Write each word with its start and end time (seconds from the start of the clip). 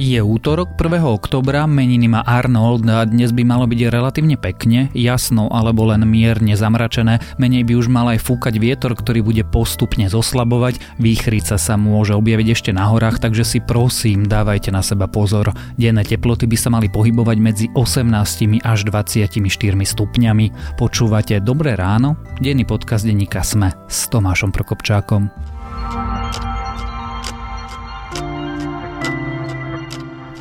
Je 0.00 0.16
útorok 0.16 0.80
1. 0.80 0.96
oktobra, 1.04 1.68
meniny 1.68 2.08
má 2.08 2.24
Arnold 2.24 2.88
a 2.88 3.04
dnes 3.04 3.36
by 3.36 3.44
malo 3.44 3.68
byť 3.68 3.92
relatívne 3.92 4.40
pekne, 4.40 4.88
jasno 4.96 5.52
alebo 5.52 5.92
len 5.92 6.08
mierne 6.08 6.56
zamračené, 6.56 7.20
menej 7.36 7.68
by 7.68 7.76
už 7.76 7.92
mal 7.92 8.08
aj 8.08 8.24
fúkať 8.24 8.56
vietor, 8.56 8.96
ktorý 8.96 9.20
bude 9.20 9.44
postupne 9.44 10.08
zoslabovať, 10.08 10.96
výchrica 10.96 11.60
sa 11.60 11.76
môže 11.76 12.16
objaviť 12.16 12.48
ešte 12.48 12.70
na 12.72 12.88
horách, 12.88 13.20
takže 13.20 13.44
si 13.44 13.60
prosím 13.60 14.24
dávajte 14.24 14.72
na 14.72 14.80
seba 14.80 15.04
pozor. 15.04 15.52
Denné 15.76 16.00
teploty 16.08 16.48
by 16.48 16.56
sa 16.56 16.72
mali 16.72 16.88
pohybovať 16.88 17.36
medzi 17.36 17.66
18 17.76 18.64
až 18.64 18.88
24 18.88 19.36
stupňami. 19.84 20.80
Počúvate 20.80 21.44
Dobré 21.44 21.76
ráno, 21.76 22.16
denný 22.40 22.64
podcast 22.64 23.04
denníka 23.04 23.44
Sme 23.44 23.76
s 23.84 24.08
Tomášom 24.08 24.48
Prokopčákom. 24.48 25.28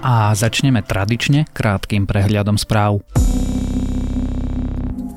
A 0.10 0.34
začneme 0.34 0.82
tradične 0.82 1.46
krátkým 1.54 2.10
prehľadom 2.10 2.58
správ. 2.58 3.06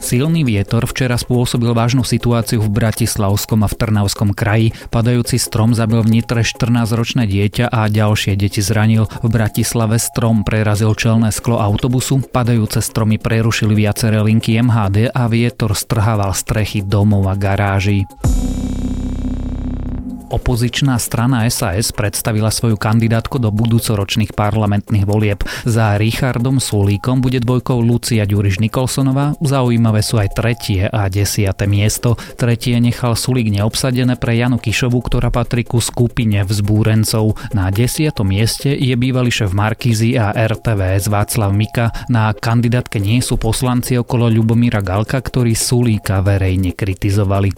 Silný 0.02 0.44
vietor 0.44 0.84
včera 0.84 1.16
spôsobil 1.16 1.72
vážnu 1.72 2.04
situáciu 2.04 2.60
v 2.60 2.68
Bratislavskom 2.68 3.64
a 3.64 3.72
v 3.72 3.78
Trnavskom 3.80 4.36
kraji. 4.36 4.76
Padajúci 4.92 5.40
strom 5.40 5.72
zabil 5.72 6.04
v 6.04 6.20
Nitre 6.20 6.44
14-ročné 6.44 7.24
dieťa 7.24 7.72
a 7.72 7.88
ďalšie 7.88 8.36
deti 8.36 8.60
zranil. 8.60 9.08
V 9.24 9.32
Bratislave 9.32 9.96
strom 9.96 10.44
prerazil 10.44 10.92
čelné 10.92 11.32
sklo 11.32 11.56
autobusu, 11.56 12.20
padajúce 12.28 12.84
stromy 12.84 13.16
prerušili 13.16 13.72
viaceré 13.72 14.20
linky 14.20 14.60
MHD 14.60 15.08
a 15.08 15.24
vietor 15.24 15.72
strhával 15.72 16.36
strechy 16.36 16.84
domov 16.84 17.32
a 17.32 17.34
garáží. 17.38 18.04
Opozičná 20.32 20.96
strana 20.96 21.44
SAS 21.52 21.92
predstavila 21.92 22.48
svoju 22.48 22.80
kandidátku 22.80 23.36
do 23.36 23.52
budúcoročných 23.52 24.32
parlamentných 24.32 25.04
volieb. 25.04 25.44
Za 25.68 26.00
Richardom 26.00 26.56
Sulíkom 26.56 27.20
bude 27.20 27.36
dvojkou 27.36 27.76
Lucia 27.84 28.24
Ďuriš 28.24 28.64
Nikolsonová, 28.64 29.36
zaujímavé 29.44 30.00
sú 30.00 30.16
aj 30.16 30.32
tretie 30.32 30.88
a 30.88 31.12
desiate 31.12 31.68
miesto. 31.68 32.16
Tretie 32.40 32.80
nechal 32.80 33.12
Sulík 33.12 33.52
neobsadené 33.52 34.16
pre 34.16 34.40
Janu 34.40 34.56
Kišovu, 34.56 35.04
ktorá 35.04 35.28
patrí 35.28 35.68
ku 35.68 35.84
skupine 35.84 36.40
vzbúrencov. 36.48 37.36
Na 37.52 37.68
desiatom 37.68 38.32
mieste 38.32 38.72
je 38.72 38.96
bývalý 38.96 39.28
šéf 39.28 39.52
Markízy 39.52 40.16
a 40.16 40.32
RTVS 40.32 41.12
Václav 41.12 41.52
Mika. 41.52 41.92
Na 42.08 42.32
kandidátke 42.32 42.96
nie 42.96 43.20
sú 43.20 43.36
poslanci 43.36 44.00
okolo 44.00 44.32
Ľubomíra 44.32 44.80
Galka, 44.80 45.20
ktorí 45.20 45.52
Sulíka 45.52 46.24
verejne 46.24 46.72
kritizovali. 46.72 47.52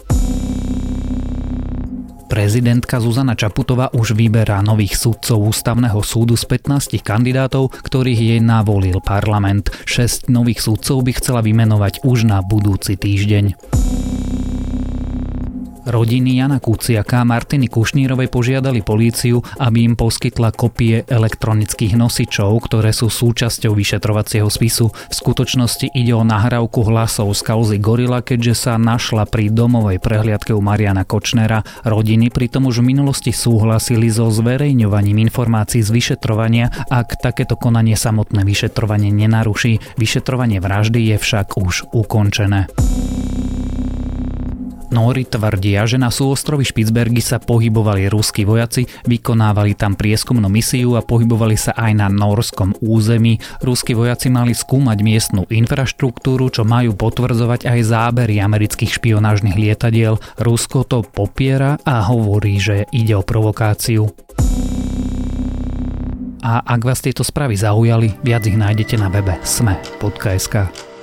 Prezidentka 2.35 2.99
Zuzana 2.99 3.31
Čaputová 3.31 3.95
už 3.95 4.11
vyberá 4.11 4.59
nových 4.59 4.99
sudcov 4.99 5.55
ústavného 5.55 6.03
súdu 6.03 6.35
z 6.35 6.43
15 6.43 6.99
kandidátov, 6.99 7.71
ktorých 7.71 8.35
jej 8.35 8.39
navolil 8.43 8.99
parlament. 8.99 9.71
6 9.87 10.27
nových 10.27 10.59
sudcov 10.59 10.99
by 10.99 11.15
chcela 11.15 11.39
vymenovať 11.39 12.03
už 12.03 12.27
na 12.27 12.43
budúci 12.43 12.99
týždeň. 12.99 13.55
Rodiny 15.85 16.41
Jana 16.41 16.57
Kuciaka 16.57 17.21
a 17.21 17.27
Martiny 17.27 17.69
Kušnírovej 17.69 18.27
požiadali 18.33 18.81
políciu, 18.81 19.45
aby 19.61 19.85
im 19.85 19.93
poskytla 19.93 20.49
kopie 20.51 21.05
elektronických 21.05 21.93
nosičov, 21.93 22.57
ktoré 22.65 22.89
sú 22.89 23.13
súčasťou 23.13 23.77
vyšetrovacieho 23.77 24.49
spisu. 24.49 24.89
V 24.89 25.13
skutočnosti 25.13 25.93
ide 25.93 26.13
o 26.17 26.25
nahrávku 26.25 26.81
hlasov 26.89 27.31
z 27.37 27.41
kauzy 27.45 27.77
Gorila, 27.77 28.25
keďže 28.25 28.67
sa 28.67 28.73
našla 28.81 29.29
pri 29.29 29.53
domovej 29.53 30.01
prehliadke 30.01 30.51
u 30.51 30.61
Mariana 30.61 31.05
Kočnera. 31.05 31.61
Rodiny 31.85 32.33
pritom 32.33 32.65
už 32.65 32.81
v 32.81 32.91
minulosti 32.91 33.29
súhlasili 33.29 34.09
so 34.09 34.33
zverejňovaním 34.33 35.21
informácií 35.21 35.85
z 35.85 35.93
vyšetrovania, 35.93 36.73
ak 36.89 37.21
takéto 37.21 37.53
konanie 37.55 37.93
samotné 37.93 38.41
vyšetrovanie 38.41 39.13
nenaruší. 39.13 39.79
Vyšetrovanie 40.01 40.57
vraždy 40.57 41.13
je 41.13 41.17
však 41.21 41.55
už 41.61 41.93
ukončené. 41.93 42.67
Nóri 44.95 45.27
tvrdia, 45.27 45.83
že 45.83 45.99
na 45.99 46.07
súostrovi 46.07 46.63
Špicbergy 46.63 47.19
sa 47.19 47.43
pohybovali 47.43 48.07
ruskí 48.07 48.47
vojaci, 48.47 48.87
vykonávali 49.03 49.75
tam 49.75 49.99
prieskumnú 49.99 50.47
misiu 50.47 50.95
a 50.95 51.03
pohybovali 51.03 51.59
sa 51.59 51.75
aj 51.75 51.91
na 51.99 52.07
norskom 52.07 52.71
území. 52.79 53.43
Ruskí 53.59 53.91
vojaci 53.91 54.31
mali 54.31 54.55
skúmať 54.55 54.97
miestnu 55.03 55.51
infraštruktúru, 55.51 56.47
čo 56.47 56.63
majú 56.63 56.95
potvrdzovať 56.95 57.67
aj 57.67 57.79
zábery 57.83 58.39
amerických 58.39 58.95
špionážnych 58.95 59.59
lietadiel. 59.59 60.15
Rusko 60.39 60.87
to 60.87 61.03
popiera 61.03 61.75
a 61.83 61.99
hovorí, 62.07 62.55
že 62.63 62.87
ide 62.95 63.19
o 63.19 63.27
provokáciu. 63.27 64.07
A 66.39 66.63
ak 66.63 66.81
vás 66.87 67.03
tieto 67.03 67.27
správy 67.27 67.59
zaujali, 67.59 68.15
viac 68.23 68.47
ich 68.47 68.55
nájdete 68.55 68.95
na 68.95 69.11
webe 69.11 69.35
sme.sk. 69.43 70.94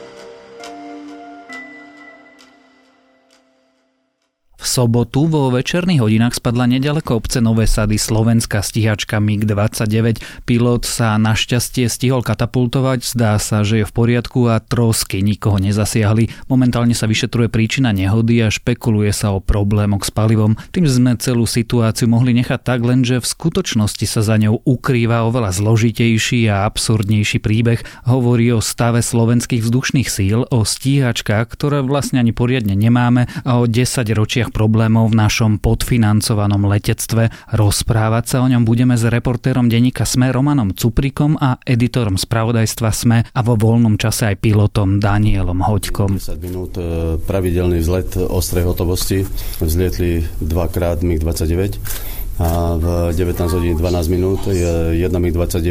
V 4.62 4.70
sobotu 4.70 5.26
vo 5.26 5.50
večerných 5.50 5.98
hodinách 5.98 6.38
spadla 6.38 6.70
nedaleko 6.70 7.18
obce 7.18 7.42
Nové 7.42 7.66
Sady 7.66 7.98
slovenská 7.98 8.62
stíhačka 8.62 9.18
MiG-29. 9.18 10.22
Pilot 10.46 10.86
sa 10.86 11.18
našťastie 11.18 11.90
stihol 11.90 12.22
katapultovať, 12.22 13.02
zdá 13.02 13.42
sa, 13.42 13.66
že 13.66 13.82
je 13.82 13.88
v 13.90 13.90
poriadku 13.90 14.46
a 14.46 14.62
trosky 14.62 15.18
nikoho 15.18 15.58
nezasiahli. 15.58 16.46
Momentálne 16.46 16.94
sa 16.94 17.10
vyšetruje 17.10 17.50
príčina 17.50 17.90
nehody 17.90 18.38
a 18.38 18.54
špekuluje 18.54 19.10
sa 19.10 19.34
o 19.34 19.42
problémoch 19.42 20.06
s 20.06 20.14
palivom. 20.14 20.54
Tým 20.70 20.86
sme 20.86 21.18
celú 21.18 21.42
situáciu 21.42 22.06
mohli 22.06 22.30
nechať 22.30 22.62
tak, 22.62 22.86
lenže 22.86 23.18
v 23.18 23.26
skutočnosti 23.26 24.06
sa 24.06 24.22
za 24.22 24.38
ňou 24.38 24.62
ukrýva 24.62 25.26
oveľa 25.26 25.58
zložitejší 25.58 26.46
a 26.46 26.70
absurdnejší 26.70 27.42
príbeh. 27.42 27.82
Hovorí 28.06 28.54
o 28.54 28.62
stave 28.62 29.02
slovenských 29.02 29.58
vzdušných 29.58 30.06
síl, 30.06 30.46
o 30.46 30.62
stíhačkách, 30.62 31.50
ktoré 31.50 31.82
vlastne 31.82 32.22
ani 32.22 32.30
poriadne 32.30 32.78
nemáme 32.78 33.26
a 33.42 33.58
o 33.58 33.66
10 33.66 34.06
ročiach 34.14 34.51
problémov 34.52 35.10
v 35.10 35.18
našom 35.18 35.58
podfinancovanom 35.58 36.68
letectve. 36.68 37.32
Rozprávať 37.56 38.24
sa 38.28 38.36
o 38.44 38.46
ňom 38.46 38.68
budeme 38.68 38.94
s 38.94 39.08
reportérom 39.08 39.72
denníka 39.72 40.04
Sme 40.04 40.28
Romanom 40.28 40.76
Cuprikom 40.76 41.40
a 41.40 41.56
editorom 41.64 42.20
spravodajstva 42.20 42.90
Sme 42.92 43.24
a 43.24 43.40
vo 43.40 43.56
voľnom 43.56 43.96
čase 43.96 44.28
aj 44.28 44.44
pilotom 44.44 45.00
Danielom 45.00 45.64
Hoďkom. 45.64 46.20
10 46.20 46.44
minút 46.44 46.76
e, 46.76 47.16
pravidelný 47.16 47.80
vzlet 47.80 48.20
ostrej 48.28 48.68
hotovosti. 48.68 49.24
Vzlietli 49.58 50.22
dvakrát 50.38 51.00
MiG-29 51.00 52.21
a 52.42 52.74
v 52.74 52.86
19 53.14 53.38
hodín 53.54 53.78
12 53.78 54.10
minút 54.10 54.50
jedna 54.90 55.22
MiG-29 55.22 55.62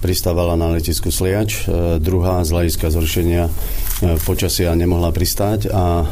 pristávala 0.00 0.56
na 0.56 0.72
letisku 0.72 1.12
Sliač, 1.12 1.68
e, 1.68 2.00
druhá 2.00 2.40
z 2.40 2.56
hľadiska 2.56 2.88
zhoršenia 2.88 3.42
e, 3.44 3.50
počasia 4.24 4.72
nemohla 4.72 5.12
pristáť 5.12 5.68
a 5.68 5.84
e, 5.84 6.04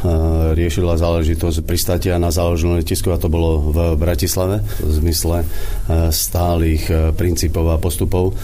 riešila 0.53 0.93
záležitosť 0.93 1.65
pristátia 1.65 2.21
na 2.21 2.29
záložnom 2.29 2.77
letisku 2.77 3.09
a 3.09 3.17
to 3.17 3.33
bolo 3.33 3.73
v 3.73 3.77
Bratislave 3.97 4.61
v 4.77 4.91
zmysle 5.01 5.41
stálych 6.13 7.15
princípov 7.17 7.65
a 7.73 7.81
postupov, 7.81 8.37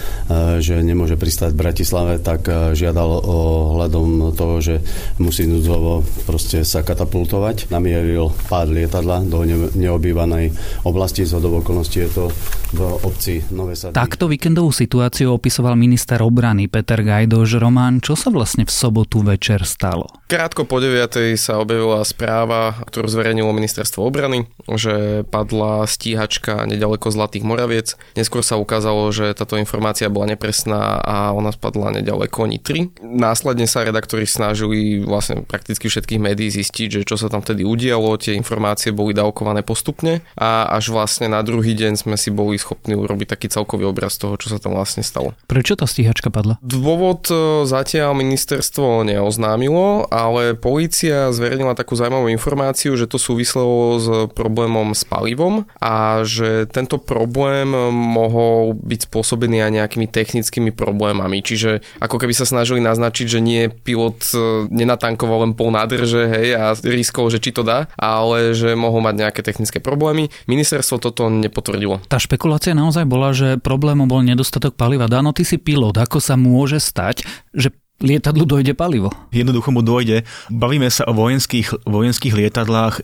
že 0.58 0.82
nemôže 0.82 1.14
pristáť 1.14 1.54
v 1.54 1.62
Bratislave, 1.62 2.18
tak 2.18 2.48
žiadal 2.74 3.22
o 3.22 3.38
hľadom 3.78 4.34
toho, 4.34 4.58
že 4.58 4.74
musí 5.22 5.46
núdzovo 5.46 6.02
proste 6.26 6.66
sa 6.66 6.82
katapultovať. 6.82 7.70
Namieril 7.70 8.34
pád 8.50 8.72
lietadla 8.72 9.22
do 9.22 9.46
neobývanej 9.76 10.50
oblasti 10.82 11.22
z 11.22 11.35
hodov 11.36 11.60
okolností 11.60 12.08
je 12.08 12.10
to 12.10 12.24
v 12.72 12.80
obci 13.04 13.44
Nové 13.52 13.76
Sady. 13.76 13.92
Takto 13.92 14.26
víkendovú 14.26 14.72
situáciu 14.72 15.36
opisoval 15.36 15.76
minister 15.76 16.18
obrany 16.24 16.66
Peter 16.66 16.98
Gajdož. 17.04 17.60
Román, 17.60 18.00
čo 18.00 18.16
sa 18.16 18.32
vlastne 18.32 18.64
v 18.64 18.72
sobotu 18.72 19.20
večer 19.22 19.62
stalo? 19.68 20.08
Krátko 20.26 20.66
po 20.66 20.82
9. 20.82 21.38
sa 21.38 21.62
objavila 21.62 22.02
správa, 22.02 22.74
ktorú 22.90 23.06
zverejnilo 23.06 23.54
ministerstvo 23.54 24.02
obrany, 24.02 24.50
že 24.66 25.22
padla 25.30 25.86
stíhačka 25.86 26.66
nedaleko 26.66 27.12
Zlatých 27.12 27.46
Moraviec. 27.46 27.94
Neskôr 28.18 28.42
sa 28.42 28.58
ukázalo, 28.58 29.06
že 29.14 29.30
táto 29.36 29.54
informácia 29.60 30.10
bola 30.10 30.34
nepresná 30.34 30.98
a 30.98 31.30
ona 31.30 31.54
spadla 31.54 31.94
nedaleko 32.02 32.50
Nitry. 32.50 32.90
Následne 33.00 33.70
sa 33.70 33.86
redaktori 33.86 34.26
snažili 34.26 35.00
vlastne 35.00 35.46
prakticky 35.46 35.86
všetkých 35.86 36.18
médií 36.18 36.50
zistiť, 36.50 37.00
že 37.00 37.06
čo 37.06 37.14
sa 37.14 37.30
tam 37.30 37.40
vtedy 37.40 37.62
udialo, 37.62 38.18
tie 38.18 38.34
informácie 38.34 38.90
boli 38.90 39.14
dávkované 39.14 39.62
postupne 39.62 40.26
a 40.34 40.68
až 40.68 40.90
vlastne 40.90 41.15
na 41.24 41.40
druhý 41.40 41.72
deň 41.72 41.96
sme 41.96 42.20
si 42.20 42.28
boli 42.28 42.60
schopní 42.60 42.92
urobiť 42.92 43.32
taký 43.32 43.48
celkový 43.48 43.88
obraz 43.88 44.20
toho, 44.20 44.36
čo 44.36 44.52
sa 44.52 44.60
tam 44.60 44.76
vlastne 44.76 45.00
stalo. 45.00 45.32
Prečo 45.48 45.72
tá 45.72 45.88
stíhačka 45.88 46.28
padla? 46.28 46.60
Dôvod 46.60 47.32
e, 47.32 47.64
zatiaľ 47.64 48.12
ministerstvo 48.12 49.08
neoznámilo, 49.08 50.04
ale 50.12 50.52
polícia 50.52 51.32
zverejnila 51.32 51.72
takú 51.72 51.96
zaujímavú 51.96 52.28
informáciu, 52.28 52.92
že 53.00 53.08
to 53.08 53.16
súvislo 53.16 53.96
s 53.96 54.06
problémom 54.36 54.92
s 54.92 55.08
palivom 55.08 55.64
a 55.80 56.20
že 56.28 56.68
tento 56.68 57.00
problém 57.00 57.72
mohol 57.88 58.76
byť 58.76 59.08
spôsobený 59.08 59.64
aj 59.64 59.72
nejakými 59.72 60.06
technickými 60.12 60.70
problémami. 60.76 61.40
Čiže 61.40 61.80
ako 62.04 62.20
keby 62.20 62.36
sa 62.36 62.44
snažili 62.44 62.84
naznačiť, 62.84 63.26
že 63.26 63.40
nie 63.40 63.72
pilot 63.72 64.20
e, 64.36 64.38
nenatankoval 64.68 65.48
len 65.48 65.52
pol 65.56 65.72
nádrže 65.72 66.22
hej, 66.28 66.48
a 66.58 66.64
riskol, 66.84 67.32
že 67.32 67.40
či 67.40 67.54
to 67.54 67.62
dá, 67.62 67.88
ale 67.94 68.52
že 68.52 68.74
mohol 68.74 69.00
mať 69.00 69.14
nejaké 69.22 69.40
technické 69.46 69.78
problémy. 69.78 70.28
Ministerstvo 70.50 70.98
toto 71.06 71.30
nepotvrdilo. 71.30 72.02
Tá 72.10 72.18
špekulácia 72.18 72.74
naozaj 72.74 73.06
bola, 73.06 73.30
že 73.30 73.62
problémom 73.62 74.10
bol 74.10 74.26
nedostatok 74.26 74.74
paliva. 74.74 75.06
Dáno, 75.06 75.30
ty 75.30 75.46
si 75.46 75.56
pilot, 75.56 75.94
ako 75.94 76.18
sa 76.18 76.34
môže 76.34 76.82
stať, 76.82 77.22
že 77.54 77.70
lietadlu 78.00 78.44
dojde 78.44 78.76
palivo. 78.76 79.08
Jednoducho 79.32 79.72
mu 79.72 79.80
dojde. 79.80 80.28
Bavíme 80.52 80.92
sa 80.92 81.08
o 81.08 81.16
vojenských, 81.16 81.88
vojenských 81.88 82.34
lietadlách. 82.36 82.94
E, 83.00 83.02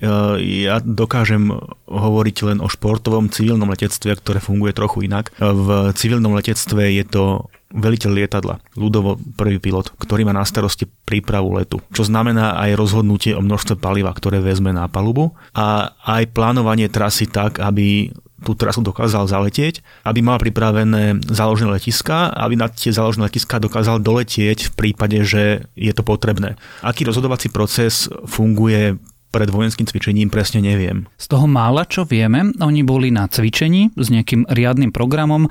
ja 0.69 0.85
dokážem 0.85 1.49
hovoriť 1.89 2.37
len 2.53 2.59
o 2.61 2.69
športovom 2.69 3.33
civilnom 3.33 3.73
letectve, 3.73 4.13
ktoré 4.21 4.39
funguje 4.41 4.77
trochu 4.77 5.09
inak. 5.09 5.33
V 5.41 5.97
civilnom 5.97 6.37
letectve 6.37 6.93
je 6.93 7.05
to 7.09 7.25
veliteľ 7.73 8.11
lietadla, 8.13 8.61
ľudovo 8.77 9.17
prvý 9.33 9.57
pilot, 9.57 9.97
ktorý 9.97 10.29
má 10.29 10.37
na 10.37 10.45
starosti 10.45 10.85
prípravu 10.85 11.57
letu, 11.57 11.81
čo 11.97 12.05
znamená 12.05 12.61
aj 12.61 12.77
rozhodnutie 12.77 13.33
o 13.33 13.41
množstve 13.41 13.81
paliva, 13.81 14.13
ktoré 14.13 14.45
vezme 14.45 14.77
na 14.77 14.93
palubu 14.93 15.33
a 15.57 15.97
aj 16.05 16.37
plánovanie 16.37 16.93
trasy 16.93 17.33
tak, 17.33 17.65
aby 17.65 18.13
tú 18.43 18.59
trasu 18.59 18.83
dokázal 18.83 19.31
zaletieť, 19.31 19.81
aby 20.03 20.21
mal 20.21 20.43
pripravené 20.43 21.23
záložné 21.31 21.71
letiska, 21.71 22.35
aby 22.35 22.59
na 22.59 22.67
tie 22.69 22.91
záložné 22.91 23.31
letiska 23.31 23.63
dokázal 23.63 24.03
doletieť 24.03 24.69
v 24.69 24.73
prípade, 24.75 25.23
že 25.23 25.71
je 25.79 25.93
to 25.95 26.03
potrebné. 26.03 26.59
Aký 26.83 27.07
rozhodovací 27.07 27.49
proces 27.49 28.11
funguje 28.27 28.99
pred 29.33 29.49
vojenským 29.49 29.89
cvičením 29.89 30.29
presne 30.29 30.61
neviem. 30.61 31.09
Z 31.17 31.33
toho 31.33 31.49
mála, 31.49 31.89
čo 31.89 32.05
vieme, 32.05 32.53
oni 32.61 32.85
boli 32.85 33.09
na 33.09 33.25
cvičení 33.25 33.97
s 33.97 34.13
nejakým 34.13 34.45
riadnym 34.53 34.93
programom, 34.93 35.49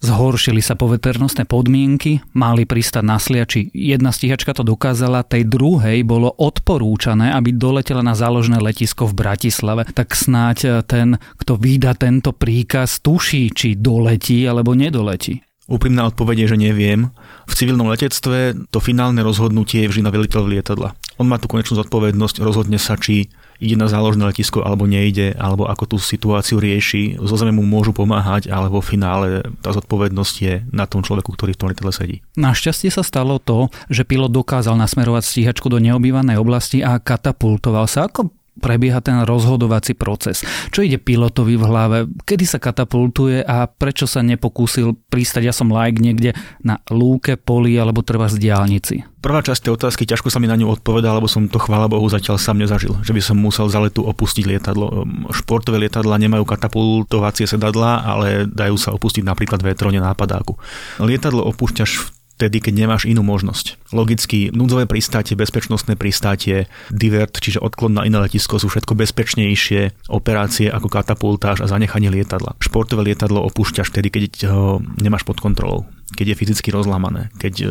Zhoršili 0.00 0.64
sa 0.64 0.80
poveternostné 0.80 1.44
podmienky, 1.44 2.24
mali 2.32 2.64
pristať 2.64 3.04
na 3.04 3.20
sliači. 3.20 3.68
Jedna 3.76 4.16
stíhačka 4.16 4.56
to 4.56 4.64
dokázala, 4.64 5.28
tej 5.28 5.44
druhej 5.44 6.00
bolo 6.08 6.32
odporúčané, 6.40 7.36
aby 7.36 7.52
doletela 7.52 8.00
na 8.00 8.16
záložné 8.16 8.64
letisko 8.64 9.04
v 9.04 9.20
Bratislave. 9.20 9.84
Tak 9.92 10.16
snáď 10.16 10.88
ten, 10.88 11.20
kto 11.36 11.60
vydá 11.60 11.92
tento 11.92 12.32
príkaz, 12.32 13.04
tuší, 13.04 13.52
či 13.52 13.76
doletí 13.76 14.48
alebo 14.48 14.72
nedoletí. 14.72 15.44
Úprimná 15.68 16.08
odpoveď 16.08 16.48
je, 16.48 16.50
že 16.56 16.58
neviem. 16.58 17.12
V 17.46 17.54
civilnom 17.54 17.86
letectve 17.92 18.56
to 18.72 18.80
finálne 18.80 19.20
rozhodnutie 19.20 19.84
je 19.84 19.90
vždy 19.92 20.02
na 20.02 20.10
veliteľ 20.10 20.48
lietadla. 20.48 20.96
On 21.20 21.28
má 21.28 21.36
tú 21.36 21.46
konečnú 21.46 21.76
zodpovednosť, 21.76 22.40
rozhodne 22.40 22.80
sa, 22.80 22.96
či 22.96 23.28
ide 23.60 23.76
na 23.76 23.86
záložné 23.86 24.24
letisko 24.24 24.64
alebo 24.64 24.88
nejde, 24.88 25.36
alebo 25.36 25.68
ako 25.68 25.94
tú 25.94 25.96
situáciu 26.00 26.58
rieši. 26.58 27.20
Zo 27.20 27.36
zeme 27.36 27.52
mu 27.52 27.62
môžu 27.62 27.92
pomáhať, 27.92 28.48
alebo 28.48 28.80
v 28.80 28.90
finále 28.96 29.26
tá 29.60 29.70
zodpovednosť 29.76 30.34
je 30.40 30.54
na 30.72 30.88
tom 30.88 31.04
človeku, 31.04 31.36
ktorý 31.36 31.52
v 31.54 31.60
tom 31.60 31.68
letadle 31.68 31.92
sedí. 31.92 32.24
Našťastie 32.40 32.88
sa 32.88 33.04
stalo 33.04 33.36
to, 33.36 33.68
že 33.92 34.08
pilot 34.08 34.32
dokázal 34.32 34.74
nasmerovať 34.80 35.22
stíhačku 35.22 35.68
do 35.68 35.76
neobývanej 35.78 36.40
oblasti 36.40 36.80
a 36.80 36.96
katapultoval 36.96 37.84
sa. 37.84 38.08
Ako 38.08 38.39
prebieha 38.58 38.98
ten 39.00 39.22
rozhodovací 39.22 39.94
proces. 39.94 40.42
Čo 40.74 40.82
ide 40.82 40.98
pilotovi 40.98 41.54
v 41.54 41.64
hlave, 41.64 41.98
kedy 42.26 42.44
sa 42.44 42.58
katapultuje 42.58 43.46
a 43.46 43.70
prečo 43.70 44.10
sa 44.10 44.20
nepokúsil 44.20 44.98
pristať, 45.08 45.46
ja 45.46 45.54
som 45.54 45.70
like 45.70 46.02
niekde 46.02 46.34
na 46.60 46.82
lúke, 46.90 47.38
poli 47.38 47.78
alebo 47.78 48.02
treba 48.02 48.26
z 48.26 48.42
diálnici. 48.42 49.06
Prvá 49.20 49.44
časť 49.44 49.68
tej 49.68 49.76
otázky, 49.76 50.08
ťažko 50.08 50.32
sa 50.32 50.40
mi 50.40 50.48
na 50.48 50.56
ňu 50.56 50.80
odpovedal, 50.80 51.20
lebo 51.20 51.28
som 51.28 51.44
to 51.44 51.60
chvála 51.60 51.92
Bohu 51.92 52.08
zatiaľ 52.08 52.40
sám 52.40 52.56
nezažil, 52.56 52.96
že 53.04 53.12
by 53.12 53.20
som 53.20 53.36
musel 53.36 53.68
za 53.68 53.76
letu 53.76 54.00
opustiť 54.00 54.48
lietadlo. 54.48 55.04
Športové 55.28 55.76
lietadla 55.84 56.16
nemajú 56.16 56.48
katapultovacie 56.48 57.44
sedadla, 57.44 58.00
ale 58.00 58.48
dajú 58.48 58.80
sa 58.80 58.96
opustiť 58.96 59.20
napríklad 59.20 59.60
vetrone 59.60 60.00
nápadáku. 60.00 60.56
Lietadlo 61.04 61.44
opúšťaš 61.52 62.19
vtedy, 62.40 62.64
keď 62.64 62.88
nemáš 62.88 63.04
inú 63.04 63.20
možnosť. 63.20 63.92
Logicky, 63.92 64.48
núdzové 64.48 64.88
pristátie, 64.88 65.36
bezpečnostné 65.36 66.00
pristátie, 66.00 66.72
divert, 66.88 67.36
čiže 67.36 67.60
odklon 67.60 68.00
na 68.00 68.08
iné 68.08 68.16
letisko 68.16 68.56
sú 68.56 68.72
všetko 68.72 68.96
bezpečnejšie 68.96 70.08
operácie 70.08 70.72
ako 70.72 70.88
katapultáž 70.88 71.60
a 71.60 71.68
zanechanie 71.68 72.08
lietadla. 72.08 72.56
Športové 72.64 73.12
lietadlo 73.12 73.44
opúšťaš 73.52 73.92
vtedy, 73.92 74.08
keď 74.08 74.22
ho 74.48 74.80
nemáš 74.96 75.28
pod 75.28 75.36
kontrolou 75.44 75.84
keď 76.10 76.34
je 76.34 76.38
fyzicky 76.42 76.74
rozlámané, 76.74 77.30
keď 77.38 77.54
e, 77.62 77.66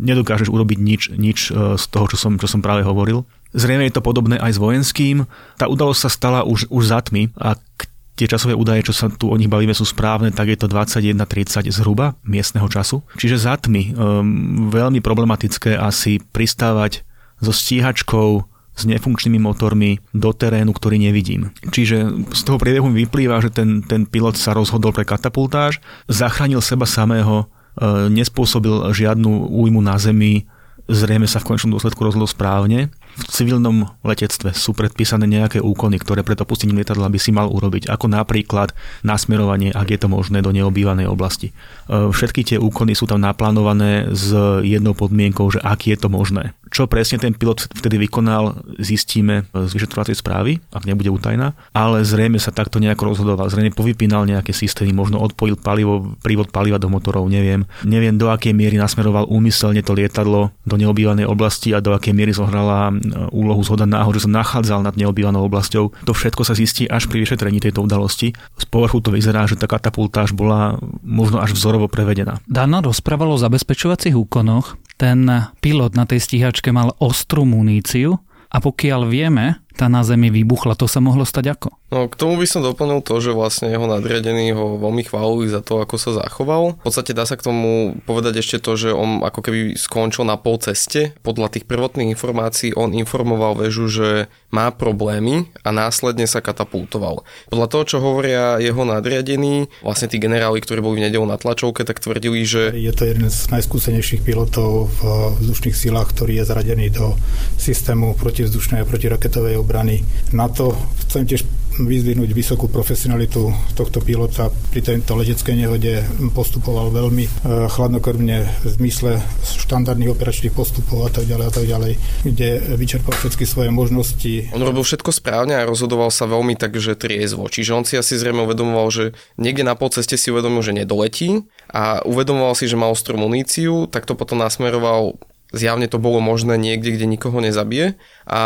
nedokážeš 0.00 0.48
urobiť 0.48 0.78
nič, 0.80 1.02
nič 1.12 1.52
e, 1.52 1.76
z 1.76 1.84
toho, 1.92 2.08
čo 2.08 2.16
som, 2.16 2.40
čo 2.40 2.48
som 2.48 2.64
práve 2.64 2.80
hovoril. 2.80 3.28
Zrejme 3.52 3.84
je 3.84 3.92
to 3.92 4.00
podobné 4.00 4.40
aj 4.40 4.56
s 4.56 4.62
vojenským. 4.62 5.28
Tá 5.60 5.68
udalosť 5.68 6.00
sa 6.00 6.10
stala 6.12 6.40
už, 6.48 6.72
už 6.72 6.82
za 6.88 7.04
tmy 7.04 7.36
a 7.36 7.60
k 7.60 7.80
tie 8.16 8.26
časové 8.26 8.56
údaje, 8.56 8.88
čo 8.88 8.96
sa 8.96 9.12
tu 9.12 9.28
o 9.28 9.36
nich 9.36 9.52
bavíme, 9.52 9.76
sú 9.76 9.84
správne, 9.84 10.32
tak 10.32 10.48
je 10.48 10.58
to 10.58 10.66
21.30 10.72 11.68
zhruba 11.68 12.16
miestneho 12.24 12.64
času. 12.66 13.04
Čiže 13.20 13.36
za 13.36 13.60
tmy 13.60 13.92
um, 13.92 14.72
veľmi 14.72 15.04
problematické 15.04 15.76
asi 15.76 16.18
pristávať 16.32 17.04
so 17.44 17.52
stíhačkou 17.52 18.48
s 18.76 18.82
nefunkčnými 18.84 19.40
motormi 19.40 20.00
do 20.12 20.32
terénu, 20.36 20.72
ktorý 20.72 21.00
nevidím. 21.00 21.52
Čiže 21.72 22.28
z 22.32 22.40
toho 22.44 22.60
priebehu 22.60 22.92
mi 22.92 23.04
vyplýva, 23.08 23.40
že 23.40 23.48
ten, 23.52 23.80
ten 23.84 24.04
pilot 24.04 24.36
sa 24.36 24.52
rozhodol 24.52 24.92
pre 24.92 25.08
katapultáž, 25.08 25.80
zachránil 26.12 26.60
seba 26.60 26.84
samého, 26.84 27.48
e, 27.80 28.12
nespôsobil 28.12 28.92
žiadnu 28.92 29.48
újmu 29.48 29.80
na 29.80 29.96
zemi, 29.96 30.44
zrejme 30.92 31.24
sa 31.24 31.40
v 31.40 31.52
konečnom 31.52 31.72
dôsledku 31.72 32.04
rozhodol 32.04 32.28
správne 32.28 32.92
v 33.16 33.24
civilnom 33.32 33.88
letectve 34.04 34.52
sú 34.52 34.76
predpísané 34.76 35.24
nejaké 35.24 35.64
úkony, 35.64 35.96
ktoré 35.96 36.20
pred 36.20 36.36
opustením 36.36 36.84
lietadla 36.84 37.08
by 37.08 37.16
si 37.16 37.32
mal 37.32 37.48
urobiť, 37.48 37.88
ako 37.88 38.12
napríklad 38.12 38.76
nasmerovanie, 39.00 39.72
ak 39.72 39.88
je 39.88 39.98
to 40.04 40.08
možné, 40.12 40.44
do 40.44 40.52
neobývanej 40.52 41.08
oblasti. 41.08 41.56
E, 41.88 42.12
všetky 42.12 42.44
tie 42.44 42.58
úkony 42.60 42.92
sú 42.92 43.08
tam 43.08 43.24
naplánované 43.24 44.12
s 44.12 44.36
jednou 44.60 44.92
podmienkou, 44.92 45.48
že 45.48 45.64
ak 45.64 45.88
je 45.88 45.96
to 45.96 46.12
možné. 46.12 46.52
Čo 46.66 46.90
presne 46.90 47.22
ten 47.22 47.32
pilot 47.32 47.70
vtedy 47.70 47.96
vykonal, 48.06 48.58
zistíme 48.82 49.46
z 49.54 49.70
vyšetrovacej 49.70 50.18
správy, 50.18 50.58
ak 50.74 50.82
nebude 50.82 51.14
utajná, 51.14 51.54
ale 51.70 52.02
zrejme 52.02 52.42
sa 52.42 52.50
takto 52.50 52.82
nejako 52.82 53.14
rozhodoval. 53.14 53.46
Zrejme 53.46 53.70
povypínal 53.70 54.26
nejaké 54.26 54.50
systémy, 54.50 54.90
možno 54.90 55.22
odpojil 55.22 55.54
palivo, 55.56 56.18
prívod 56.20 56.50
paliva 56.50 56.82
do 56.82 56.90
motorov, 56.90 57.30
neviem. 57.30 57.64
Neviem, 57.86 58.18
do 58.18 58.28
akej 58.34 58.50
miery 58.50 58.76
nasmeroval 58.82 59.30
úmyselne 59.30 59.80
to 59.86 59.94
lietadlo 59.94 60.50
do 60.66 60.74
neobývanej 60.74 61.30
oblasti 61.30 61.70
a 61.70 61.78
do 61.78 61.94
akej 61.94 62.12
miery 62.12 62.34
zohrala 62.34 62.90
úlohu 63.30 63.62
zhoda 63.62 63.86
náhod, 63.86 64.18
že 64.18 64.26
sa 64.26 64.42
nachádzal 64.42 64.82
nad 64.82 64.98
neobývanou 64.98 65.46
oblasťou. 65.46 65.94
To 66.02 66.12
všetko 66.12 66.42
sa 66.42 66.58
zistí 66.58 66.90
až 66.90 67.06
pri 67.06 67.22
vyšetrení 67.22 67.62
tejto 67.62 67.82
udalosti. 67.82 68.34
Z 68.58 68.64
povrchu 68.66 68.98
to 69.00 69.14
vyzerá, 69.14 69.46
že 69.46 69.54
tá 69.54 69.70
katapultáž 69.70 70.34
bola 70.34 70.82
možno 71.06 71.38
až 71.38 71.54
vzorovo 71.54 71.86
prevedená. 71.86 72.42
Dana 72.50 72.82
rozprávalo 72.82 73.38
o 73.38 73.42
zabezpečovacích 73.42 74.18
úkonoch, 74.18 74.78
ten 74.96 75.28
pilot 75.60 75.92
na 75.94 76.08
tej 76.08 76.24
stíhačke 76.24 76.72
mal 76.72 76.96
ostrú 76.98 77.44
muníciu 77.44 78.16
a 78.48 78.56
pokiaľ 78.62 79.00
vieme, 79.10 79.60
tá 79.76 79.92
na 79.92 80.00
zemi 80.00 80.32
vybuchla, 80.32 80.78
to 80.78 80.88
sa 80.88 81.04
mohlo 81.04 81.28
stať 81.28 81.52
ako? 81.52 81.68
No, 81.86 82.10
k 82.10 82.18
tomu 82.18 82.34
by 82.34 82.46
som 82.50 82.66
doplnil 82.66 82.98
to, 82.98 83.22
že 83.22 83.30
vlastne 83.30 83.70
jeho 83.70 83.86
nadriadení 83.86 84.50
ho 84.50 84.74
veľmi 84.74 85.06
chválili 85.06 85.46
za 85.46 85.62
to, 85.62 85.78
ako 85.78 85.94
sa 86.02 86.18
zachoval. 86.18 86.82
V 86.82 86.84
podstate 86.90 87.14
dá 87.14 87.22
sa 87.22 87.38
k 87.38 87.46
tomu 87.46 87.94
povedať 88.02 88.42
ešte 88.42 88.58
to, 88.58 88.74
že 88.74 88.90
on 88.90 89.22
ako 89.22 89.38
keby 89.46 89.78
skončil 89.78 90.26
na 90.26 90.34
pol 90.34 90.58
ceste. 90.58 91.14
Podľa 91.22 91.54
tých 91.54 91.64
prvotných 91.70 92.10
informácií 92.10 92.74
on 92.74 92.90
informoval 92.90 93.54
väžu, 93.54 93.86
že 93.86 94.26
má 94.50 94.74
problémy 94.74 95.46
a 95.62 95.70
následne 95.70 96.26
sa 96.26 96.42
katapultoval. 96.42 97.22
Podľa 97.54 97.66
toho, 97.70 97.84
čo 97.86 97.96
hovoria 98.02 98.58
jeho 98.58 98.82
nadriadení, 98.82 99.70
vlastne 99.86 100.10
tí 100.10 100.18
generáli, 100.18 100.58
ktorí 100.58 100.82
boli 100.82 100.98
v 100.98 101.06
nedelu 101.06 101.22
na 101.22 101.38
tlačovke, 101.38 101.86
tak 101.86 102.02
tvrdili, 102.02 102.42
že... 102.42 102.74
Je 102.74 102.90
to 102.90 103.06
jeden 103.06 103.30
z 103.30 103.46
najskúsenejších 103.54 104.26
pilotov 104.26 104.90
v 104.90 105.00
vzdušných 105.38 105.76
silách, 105.78 106.10
ktorý 106.10 106.42
je 106.42 106.48
zaradený 106.50 106.90
do 106.90 107.14
systému 107.62 108.18
protivzdušnej 108.18 108.82
a 108.82 108.88
protiraketovej 108.88 109.54
obrany 109.54 110.02
NATO. 110.34 110.74
Chcem 111.06 111.30
tiež 111.30 111.46
vyzvihnúť 111.80 112.30
vysokú 112.32 112.68
profesionalitu 112.72 113.52
tohto 113.76 114.00
pilota. 114.00 114.48
Pri 114.72 114.80
tejto 114.80 115.16
leteckej 115.16 115.56
nehode 115.56 116.04
postupoval 116.32 116.92
veľmi 116.92 117.24
e, 117.26 117.30
chladnokrvne 117.68 118.36
v 118.44 118.66
zmysle 118.66 119.20
štandardných 119.44 120.12
operačných 120.12 120.54
postupov 120.54 121.06
a 121.06 121.10
tak 121.12 121.28
ďalej 121.28 121.46
a 121.46 121.52
tak 121.52 121.66
ďalej, 121.68 121.92
kde 122.24 122.48
vyčerpal 122.80 123.12
všetky 123.16 123.44
svoje 123.44 123.68
možnosti. 123.68 124.50
On 124.56 124.62
robil 124.62 124.84
všetko 124.84 125.10
správne 125.12 125.58
a 125.60 125.68
rozhodoval 125.68 126.08
sa 126.08 126.24
veľmi 126.24 126.56
tak, 126.56 126.76
že 126.80 126.96
triezvo. 126.96 127.50
Čiže 127.50 127.76
on 127.76 127.84
si 127.84 128.00
asi 128.00 128.16
zrejme 128.16 128.48
uvedomoval, 128.48 128.88
že 128.88 129.04
niekde 129.36 129.66
na 129.66 129.76
polceste 129.76 130.16
si 130.16 130.32
uvedomil, 130.32 130.64
že 130.64 130.76
nedoletí 130.76 131.44
a 131.68 132.00
uvedomoval 132.08 132.56
si, 132.56 132.70
že 132.70 132.80
má 132.80 132.88
ostrú 132.88 133.20
muníciu, 133.20 133.90
tak 133.90 134.08
to 134.08 134.16
potom 134.16 134.40
nasmeroval 134.40 135.18
zjavne 135.54 135.86
to 135.86 136.02
bolo 136.02 136.18
možné 136.18 136.58
niekde, 136.58 136.94
kde 136.94 137.06
nikoho 137.06 137.38
nezabije. 137.38 137.94
A 138.26 138.40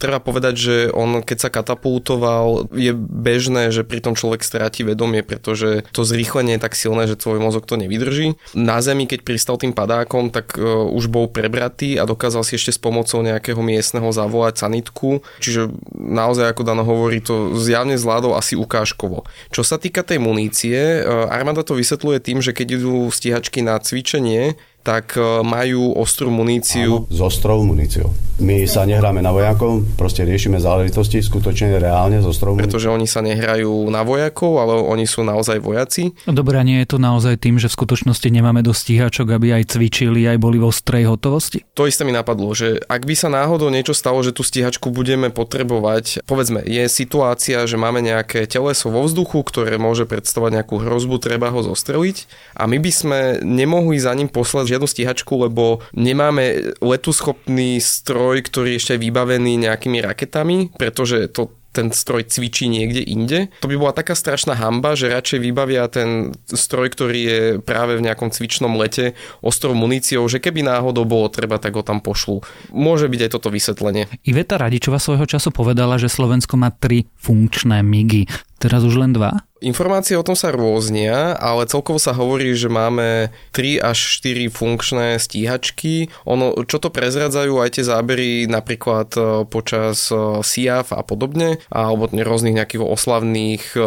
treba 0.00 0.22
povedať, 0.22 0.54
že 0.56 0.76
on 0.92 1.20
keď 1.20 1.38
sa 1.38 1.50
katapultoval, 1.52 2.72
je 2.72 2.96
bežné, 2.96 3.68
že 3.68 3.84
pri 3.84 4.00
tom 4.00 4.16
človek 4.16 4.40
stráti 4.40 4.80
vedomie, 4.86 5.20
pretože 5.20 5.84
to 5.92 6.06
zrýchlenie 6.06 6.56
je 6.56 6.64
tak 6.64 6.74
silné, 6.78 7.04
že 7.04 7.20
tvoj 7.20 7.40
mozog 7.40 7.68
to 7.68 7.76
nevydrží. 7.76 8.40
Na 8.56 8.80
zemi, 8.80 9.04
keď 9.04 9.20
pristal 9.26 9.60
tým 9.60 9.76
padákom, 9.76 10.32
tak 10.32 10.56
uh, 10.56 10.88
už 10.88 11.12
bol 11.12 11.28
prebratý 11.28 12.00
a 12.00 12.08
dokázal 12.08 12.42
si 12.46 12.56
ešte 12.56 12.72
s 12.72 12.80
pomocou 12.80 13.20
nejakého 13.20 13.60
miestneho 13.60 14.08
zavolať 14.08 14.64
sanitku. 14.64 15.20
Čiže 15.44 15.68
naozaj, 15.92 16.56
ako 16.56 16.62
Dano 16.64 16.84
hovorí, 16.86 17.20
to 17.20 17.56
zjavne 17.60 18.00
zvládol 18.00 18.36
asi 18.36 18.56
ukážkovo. 18.56 19.28
Čo 19.52 19.62
sa 19.66 19.76
týka 19.76 20.00
tej 20.00 20.20
munície, 20.22 21.04
uh, 21.04 21.28
armáda 21.28 21.60
to 21.60 21.76
vysvetľuje 21.76 22.18
tým, 22.24 22.38
že 22.40 22.56
keď 22.56 22.80
idú 22.80 23.08
stíhačky 23.12 23.60
na 23.60 23.76
cvičenie, 23.76 24.56
tak 24.86 25.18
e, 25.18 25.42
majú 25.42 25.98
ostrú 25.98 26.30
muníciu. 26.30 27.02
Áno, 27.02 27.10
s 27.10 27.18
ostrou 27.18 27.66
muníciou. 27.66 28.14
My 28.36 28.68
sa 28.68 28.84
nehráme 28.84 29.24
na 29.24 29.32
vojakov, 29.32 29.82
proste 29.96 30.20
riešime 30.20 30.60
záležitosti 30.60 31.24
skutočne 31.24 31.80
reálne 31.80 32.20
s 32.20 32.26
ostrou 32.28 32.52
muníciou. 32.52 32.68
Pretože 32.68 32.88
oni 32.92 33.08
sa 33.08 33.24
nehrajú 33.24 33.88
na 33.88 34.04
vojakov, 34.04 34.60
ale 34.60 34.76
oni 34.76 35.08
sú 35.08 35.24
naozaj 35.24 35.58
vojaci. 35.58 36.12
Dobre, 36.28 36.60
a 36.60 36.62
nie 36.62 36.84
je 36.84 36.94
to 36.94 36.98
naozaj 37.00 37.40
tým, 37.40 37.56
že 37.56 37.72
v 37.72 37.80
skutočnosti 37.80 38.28
nemáme 38.28 38.60
do 38.60 38.76
stíhačok, 38.76 39.40
aby 39.40 39.56
aj 39.56 39.72
cvičili, 39.74 40.28
aj 40.28 40.36
boli 40.36 40.60
vo 40.60 40.68
strej 40.68 41.08
hotovosti? 41.08 41.64
To 41.74 41.88
isté 41.88 42.04
mi 42.04 42.12
napadlo, 42.12 42.52
že 42.52 42.76
ak 42.84 43.08
by 43.08 43.14
sa 43.16 43.32
náhodou 43.32 43.72
niečo 43.72 43.96
stalo, 43.96 44.20
že 44.20 44.36
tú 44.36 44.44
stíhačku 44.44 44.92
budeme 44.92 45.32
potrebovať, 45.32 46.20
povedzme, 46.28 46.60
je 46.60 46.84
situácia, 46.92 47.64
že 47.64 47.80
máme 47.80 48.04
nejaké 48.04 48.44
teleso 48.44 48.92
vo 48.92 49.08
vzduchu, 49.08 49.40
ktoré 49.48 49.80
môže 49.80 50.04
predstavovať 50.04 50.60
nejakú 50.60 50.76
hrozbu, 50.76 51.16
treba 51.24 51.48
ho 51.48 51.64
zostreliť 51.64 52.28
a 52.52 52.68
my 52.68 52.76
by 52.84 52.92
sme 52.92 53.18
nemohli 53.40 53.96
za 53.96 54.12
ním 54.12 54.28
poslať 54.28 54.75
žiadnu 54.76 54.84
stíhačku, 54.86 55.48
lebo 55.48 55.80
nemáme 55.96 56.76
letuschopný 56.84 57.80
stroj, 57.80 58.44
ktorý 58.44 58.76
ešte 58.76 59.00
vybavený 59.00 59.64
nejakými 59.64 60.04
raketami, 60.04 60.76
pretože 60.76 61.32
to 61.32 61.56
ten 61.76 61.92
stroj 61.92 62.24
cvičí 62.24 62.72
niekde 62.72 63.04
inde. 63.04 63.52
To 63.60 63.68
by 63.68 63.76
bola 63.76 63.92
taká 63.92 64.16
strašná 64.16 64.56
hamba, 64.56 64.96
že 64.96 65.12
radšej 65.12 65.44
vybavia 65.44 65.84
ten 65.92 66.32
stroj, 66.48 66.88
ktorý 66.88 67.20
je 67.20 67.40
práve 67.60 68.00
v 68.00 68.04
nejakom 68.08 68.32
cvičnom 68.32 68.72
lete 68.80 69.12
ostrov 69.44 69.76
muníciou, 69.76 70.24
že 70.24 70.40
keby 70.40 70.64
náhodou 70.64 71.04
bolo 71.04 71.28
treba, 71.28 71.60
tak 71.60 71.76
ho 71.76 71.84
tam 71.84 72.00
pošlu. 72.00 72.40
Môže 72.72 73.12
byť 73.12 73.28
aj 73.28 73.30
toto 73.36 73.52
vysvetlenie. 73.52 74.08
Iveta 74.24 74.56
Radičova 74.56 74.96
svojho 74.96 75.28
času 75.28 75.52
povedala, 75.52 76.00
že 76.00 76.08
Slovensko 76.08 76.56
má 76.56 76.72
tri 76.72 77.04
funkčné 77.20 77.84
migy. 77.84 78.24
Teraz 78.56 78.82
už 78.84 78.96
len 78.96 79.12
dva? 79.12 79.46
Informácie 79.64 80.20
o 80.20 80.26
tom 80.26 80.36
sa 80.36 80.52
rôznia, 80.52 81.32
ale 81.40 81.64
celkovo 81.64 81.96
sa 81.96 82.12
hovorí, 82.12 82.52
že 82.52 82.68
máme 82.68 83.32
3 83.56 83.80
až 83.80 84.20
4 84.20 84.52
funkčné 84.52 85.16
stíhačky. 85.16 86.12
Ono, 86.28 86.52
čo 86.68 86.76
to 86.76 86.92
prezradzajú 86.92 87.64
aj 87.64 87.80
tie 87.80 87.84
zábery 87.88 88.44
napríklad 88.52 89.16
e, 89.16 89.20
počas 89.48 90.12
e, 90.12 90.44
SIAF 90.44 90.92
a 90.92 91.00
podobne, 91.00 91.56
alebo 91.72 92.04
rôznych 92.04 92.52
nejakých 92.52 92.84
oslavných 92.84 93.64
e, 93.72 93.80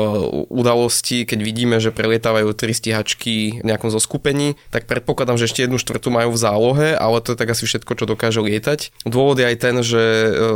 udalostí, 0.50 1.30
keď 1.30 1.40
vidíme, 1.46 1.78
že 1.78 1.94
prelietávajú 1.94 2.50
3 2.50 2.74
stíhačky 2.74 3.62
v 3.62 3.66
nejakom 3.70 3.94
zoskupení, 3.94 4.58
tak 4.74 4.90
predpokladám, 4.90 5.38
že 5.38 5.54
ešte 5.54 5.70
jednu 5.70 5.78
štvrtú 5.78 6.10
majú 6.10 6.34
v 6.34 6.42
zálohe, 6.42 6.88
ale 6.98 7.22
to 7.22 7.38
je 7.38 7.40
tak 7.46 7.54
asi 7.54 7.70
všetko, 7.70 7.94
čo 7.94 8.10
dokáže 8.10 8.42
lietať. 8.42 9.06
Dôvod 9.06 9.38
je 9.38 9.46
aj 9.46 9.58
ten, 9.62 9.76
že 9.86 10.02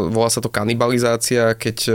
volá 0.09 0.33
sa 0.33 0.41
to 0.41 0.49
kanibalizácia, 0.49 1.53
keď 1.53 1.85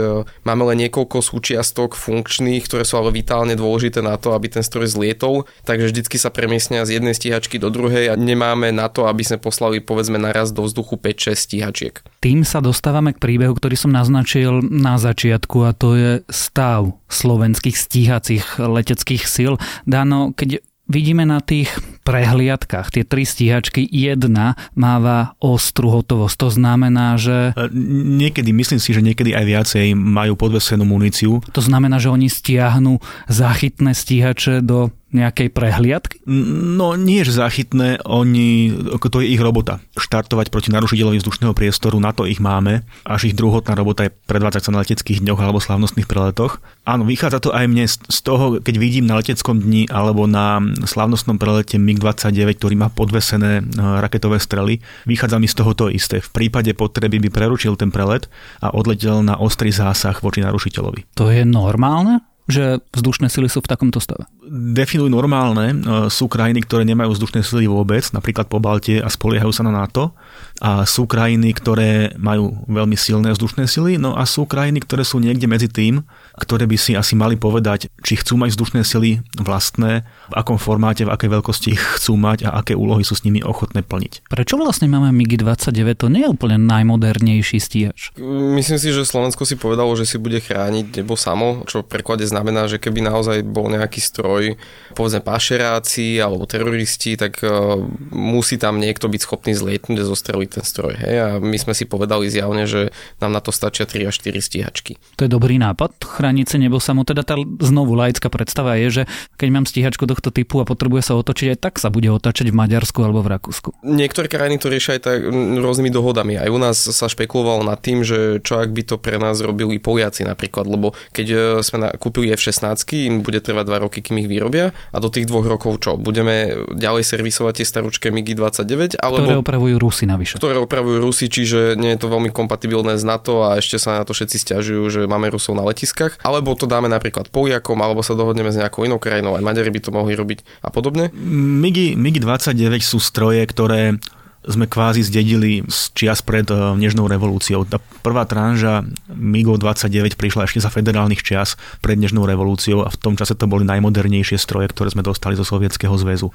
máme 0.47 0.71
len 0.71 0.87
niekoľko 0.87 1.19
súčiastok 1.19 1.99
funkčných, 2.09 2.65
ktoré 2.65 2.81
sú 2.81 2.97
ale 2.97 3.13
vitálne 3.13 3.53
dôležité 3.53 4.01
na 4.01 4.17
to, 4.17 4.33
aby 4.33 4.49
ten 4.49 4.65
stroj 4.65 4.89
zlietol, 4.89 5.45
takže 5.61 5.93
vždycky 5.93 6.17
sa 6.17 6.33
premiesnia 6.33 6.81
z 6.89 6.97
jednej 6.97 7.13
stíhačky 7.13 7.61
do 7.61 7.69
druhej 7.69 8.09
a 8.09 8.17
nemáme 8.17 8.73
na 8.73 8.89
to, 8.89 9.05
aby 9.05 9.21
sme 9.21 9.37
poslali 9.37 9.77
povedzme 9.77 10.17
naraz 10.17 10.49
do 10.49 10.65
vzduchu 10.65 10.97
5-6 10.97 11.37
stíhačiek. 11.37 11.95
Tým 12.19 12.41
sa 12.41 12.65
dostávame 12.65 13.13
k 13.13 13.21
príbehu, 13.21 13.53
ktorý 13.53 13.77
som 13.77 13.93
naznačil 13.93 14.65
na 14.65 14.97
začiatku 14.97 15.69
a 15.69 15.71
to 15.77 15.93
je 15.93 16.11
stav 16.33 16.97
slovenských 17.07 17.77
stíhacích 17.77 18.57
leteckých 18.57 19.23
síl. 19.29 19.61
Dano, 19.85 20.33
keď 20.33 20.65
vidíme 20.89 21.23
na 21.23 21.39
tých 21.39 21.69
prehliadkách, 22.01 22.89
tie 22.89 23.05
tri 23.05 23.21
stíhačky, 23.21 23.85
jedna 23.85 24.57
máva 24.73 25.37
ostrú 25.37 26.01
hotovosť. 26.01 26.35
To 26.41 26.49
znamená, 26.49 27.15
že... 27.21 27.53
E, 27.53 27.69
niekedy, 28.17 28.49
myslím 28.49 28.81
si, 28.81 28.89
že 28.97 29.05
niekedy 29.05 29.37
aj 29.37 29.45
viacej 29.45 29.85
majú 29.93 30.33
podvesenú 30.33 30.89
muníciu. 30.89 31.45
To 31.53 31.61
znamená, 31.61 32.01
že 32.01 32.09
oni 32.09 32.25
stiahnu 32.25 32.97
záchytné 33.29 33.93
stíhače 33.93 34.65
do 34.65 34.89
nejakej 35.09 35.49
prehliadky? 35.49 36.21
No 36.29 36.93
nie 36.93 37.25
že 37.25 37.33
záchytné, 37.33 38.01
oni, 38.05 38.73
to 38.97 39.19
je 39.21 39.33
ich 39.33 39.41
robota. 39.41 39.81
Štartovať 39.97 40.53
proti 40.53 40.69
narušiteľovi 40.69 41.17
vzdušného 41.17 41.53
priestoru, 41.57 41.97
na 41.97 42.13
to 42.13 42.29
ich 42.29 42.37
máme. 42.37 42.85
Až 43.05 43.33
ich 43.33 43.37
druhotná 43.37 43.73
robota 43.73 44.05
je 44.05 44.13
predvádzať 44.13 44.61
sa 44.69 44.71
na 44.73 44.81
leteckých 44.85 45.21
dňoch 45.25 45.39
alebo 45.41 45.57
slavnostných 45.61 46.05
preletoch. 46.05 46.61
Áno, 46.85 47.05
vychádza 47.05 47.41
to 47.41 47.49
aj 47.53 47.65
mne 47.65 47.85
z 47.89 48.19
toho, 48.21 48.61
keď 48.61 48.75
vidím 48.77 49.05
na 49.09 49.17
leteckom 49.17 49.57
dni 49.61 49.89
alebo 49.89 50.29
na 50.29 50.61
slavnostnom 50.85 51.41
prelete 51.41 51.81
MiG-29, 51.81 52.61
ktorý 52.61 52.75
má 52.77 52.89
podvesené 52.93 53.61
e, 53.61 53.63
raketové 53.77 54.37
strely. 54.37 54.81
Vychádza 55.09 55.37
mi 55.41 55.49
z 55.49 55.57
toho 55.57 55.71
to 55.73 55.85
isté. 55.89 56.21
V 56.21 56.29
prípade 56.29 56.73
potreby 56.77 57.17
by 57.17 57.29
preručil 57.33 57.73
ten 57.77 57.89
prelet 57.89 58.29
a 58.61 58.73
odletel 58.73 59.25
na 59.25 59.37
ostrý 59.37 59.73
zásah 59.73 60.17
voči 60.21 60.45
narušiteľovi. 60.45 61.17
To 61.17 61.33
je 61.33 61.41
normálne? 61.45 62.21
Že 62.49 62.81
vzdušné 62.97 63.29
sily 63.29 63.45
sú 63.45 63.61
v 63.61 63.69
takomto 63.69 64.01
stave? 64.01 64.25
Definujú 64.49 65.13
normálne. 65.13 65.71
E, 65.71 65.75
sú 66.09 66.25
krajiny, 66.25 66.65
ktoré 66.65 66.81
nemajú 66.81 67.13
vzdušné 67.13 67.45
sily 67.45 67.69
vôbec, 67.69 68.01
napríklad 68.09 68.49
po 68.49 68.57
Balte 68.57 68.97
a 68.97 69.07
spoliehajú 69.07 69.53
sa 69.53 69.61
na 69.61 69.69
NATO. 69.69 70.17
A 70.57 70.83
sú 70.89 71.05
krajiny, 71.05 71.53
ktoré 71.53 72.17
majú 72.17 72.65
veľmi 72.65 72.97
silné 72.97 73.31
vzdušné 73.37 73.69
sily. 73.69 74.01
No 74.01 74.17
a 74.17 74.25
sú 74.25 74.49
krajiny, 74.49 74.81
ktoré 74.81 75.05
sú 75.05 75.21
niekde 75.21 75.45
medzi 75.45 75.69
tým, 75.69 76.01
ktoré 76.37 76.69
by 76.69 76.77
si 76.77 76.93
asi 76.93 77.17
mali 77.17 77.39
povedať, 77.39 77.89
či 78.03 78.19
chcú 78.19 78.37
mať 78.37 78.53
vzdušné 78.53 78.81
sily 78.85 79.23
vlastné, 79.39 80.05
v 80.29 80.33
akom 80.37 80.61
formáte, 80.61 81.07
v 81.07 81.13
akej 81.13 81.29
veľkosti 81.29 81.67
ich 81.73 81.81
chcú 81.99 82.19
mať 82.19 82.45
a 82.45 82.59
aké 82.61 82.77
úlohy 82.77 83.01
sú 83.01 83.17
s 83.17 83.25
nimi 83.25 83.41
ochotné 83.41 83.81
plniť. 83.81 84.29
Prečo 84.29 84.59
vlastne 84.61 84.91
máme 84.91 85.09
MiG-29? 85.15 86.05
To 86.05 86.07
nie 86.07 86.27
je 86.27 86.29
úplne 86.29 86.61
najmodernejší 86.61 87.57
stíhač. 87.57 88.13
Myslím 88.19 88.77
si, 88.77 88.89
že 88.93 89.07
Slovensko 89.07 89.47
si 89.47 89.57
povedalo, 89.57 89.93
že 89.97 90.05
si 90.05 90.21
bude 90.21 90.37
chrániť 90.37 91.01
nebo 91.01 91.17
samo, 91.17 91.65
čo 91.65 91.81
v 91.81 91.89
preklade 91.89 92.27
znamená, 92.29 92.69
že 92.69 92.77
keby 92.77 93.01
naozaj 93.05 93.41
bol 93.47 93.71
nejaký 93.71 93.99
stroj, 93.99 94.55
povedzme 94.93 95.23
pašeráci 95.23 96.21
alebo 96.21 96.45
teroristi, 96.45 97.17
tak 97.17 97.41
uh, 97.41 97.79
musí 98.13 98.61
tam 98.61 98.77
niekto 98.77 99.09
byť 99.09 99.21
schopný 99.21 99.53
zlietnúť 99.55 99.97
a 100.01 100.09
zostreliť 100.09 100.49
ten 100.59 100.65
stroj. 100.65 100.93
Hej? 100.97 101.15
A 101.19 101.27
my 101.41 101.57
sme 101.57 101.73
si 101.73 101.89
povedali 101.89 102.29
zjavne, 102.29 102.65
že 102.69 102.93
nám 103.19 103.33
na 103.33 103.41
to 103.41 103.49
stačia 103.53 103.85
3 103.85 104.09
až 104.09 104.15
4 104.21 104.39
stíhačky. 104.39 104.93
To 105.17 105.25
je 105.25 105.31
dobrý 105.31 105.57
nápad, 105.61 105.95
hranice 106.29 106.61
nebo 106.61 106.77
samo. 106.77 107.01
Teda 107.01 107.25
tá 107.25 107.33
znovu 107.41 107.97
laická 107.97 108.29
predstava 108.29 108.77
je, 108.77 109.01
že 109.01 109.03
keď 109.41 109.49
mám 109.49 109.65
stíhačku 109.65 110.05
tohto 110.05 110.29
typu 110.29 110.61
a 110.61 110.69
potrebuje 110.69 111.09
sa 111.09 111.17
otočiť, 111.17 111.57
aj 111.57 111.59
tak 111.59 111.73
sa 111.81 111.89
bude 111.89 112.05
otačať 112.13 112.53
v 112.53 112.55
Maďarsku 112.55 113.01
alebo 113.01 113.25
v 113.25 113.33
Rakúsku. 113.33 113.73
Niektoré 113.81 114.29
krajiny 114.29 114.61
to 114.61 114.69
riešia 114.69 115.01
aj 115.01 115.01
tak 115.01 115.17
rôznymi 115.57 115.89
dohodami. 115.89 116.37
Aj 116.37 116.45
u 116.45 116.61
nás 116.61 116.77
sa 116.77 117.09
špekulovalo 117.09 117.65
nad 117.65 117.81
tým, 117.81 118.05
že 118.05 118.37
čo 118.45 118.61
ak 118.61 118.69
by 118.69 118.85
to 118.85 118.95
pre 119.01 119.17
nás 119.17 119.41
robili 119.41 119.81
Poliaci 119.81 120.21
napríklad, 120.21 120.69
lebo 120.69 120.93
keď 121.09 121.27
e, 121.33 121.37
sme 121.65 121.89
kúpili 121.97 122.29
F-16, 122.37 122.77
im 123.09 123.25
bude 123.25 123.41
trvať 123.41 123.65
2 123.65 123.85
roky, 123.89 123.99
kým 124.05 124.21
ich 124.21 124.29
vyrobia 124.29 124.69
a 124.93 124.97
do 125.01 125.09
tých 125.09 125.25
dvoch 125.25 125.49
rokov 125.49 125.81
čo? 125.81 125.97
Budeme 125.97 126.67
ďalej 126.77 127.09
servisovať 127.09 127.63
tie 127.63 127.65
staručké 127.65 128.07
MiG-29? 128.13 129.01
Alebo, 129.01 129.25
ktoré 129.25 129.39
opravujú 129.41 129.75
Rusy 129.81 130.05
navyše. 130.05 130.37
Ktoré 130.37 130.61
opravujú 130.61 131.01
Rusy, 131.01 131.25
čiže 131.31 131.79
nie 131.79 131.95
je 131.95 131.99
to 131.99 132.11
veľmi 132.11 132.29
kompatibilné 132.29 132.99
s 132.99 133.07
NATO 133.07 133.47
a 133.47 133.57
ešte 133.57 133.79
sa 133.79 133.97
na 133.97 134.03
to 134.03 134.11
všetci 134.13 134.37
stiažujú, 134.37 134.83
že 134.91 135.01
máme 135.07 135.31
Rusov 135.31 135.55
na 135.55 135.63
letiskách. 135.63 136.08
Alebo 136.25 136.57
to 136.57 136.65
dáme 136.65 136.89
napríklad 136.91 137.29
Poliakom, 137.29 137.79
alebo 137.79 138.01
sa 138.01 138.17
dohodneme 138.17 138.49
s 138.49 138.59
nejakou 138.59 138.85
inou 138.85 138.97
krajinou, 138.97 139.37
aj 139.37 139.45
Maďari 139.45 139.71
by 139.73 139.81
to 139.81 139.91
mohli 139.93 140.13
robiť 140.13 140.65
a 140.65 140.69
podobne. 140.73 141.13
MiGi, 141.15 141.95
MiG-29 141.95 142.81
sú 142.81 142.97
stroje, 142.97 143.43
ktoré 143.45 144.01
sme 144.47 144.71
kvázi 144.71 145.03
zdedili 145.03 145.67
z 145.67 145.91
čias 145.91 146.23
pred 146.23 146.47
eh, 146.47 146.55
Nežnou 146.79 147.11
revolúciou. 147.11 147.67
Tá 147.67 147.75
prvá 147.99 148.23
tranža 148.23 148.87
MIGO 149.11 149.59
29 149.59 150.15
prišla 150.15 150.47
ešte 150.47 150.63
za 150.63 150.71
federálnych 150.71 151.19
čias 151.19 151.59
pred 151.83 151.99
Nežnou 151.99 152.23
revolúciou 152.23 152.87
a 152.87 152.89
v 152.89 152.97
tom 152.97 153.19
čase 153.19 153.35
to 153.35 153.51
boli 153.51 153.67
najmodernejšie 153.67 154.39
stroje, 154.39 154.71
ktoré 154.71 154.95
sme 154.95 155.03
dostali 155.03 155.35
zo 155.35 155.43
Sovietskeho 155.43 155.91
zväzu. 155.99 156.31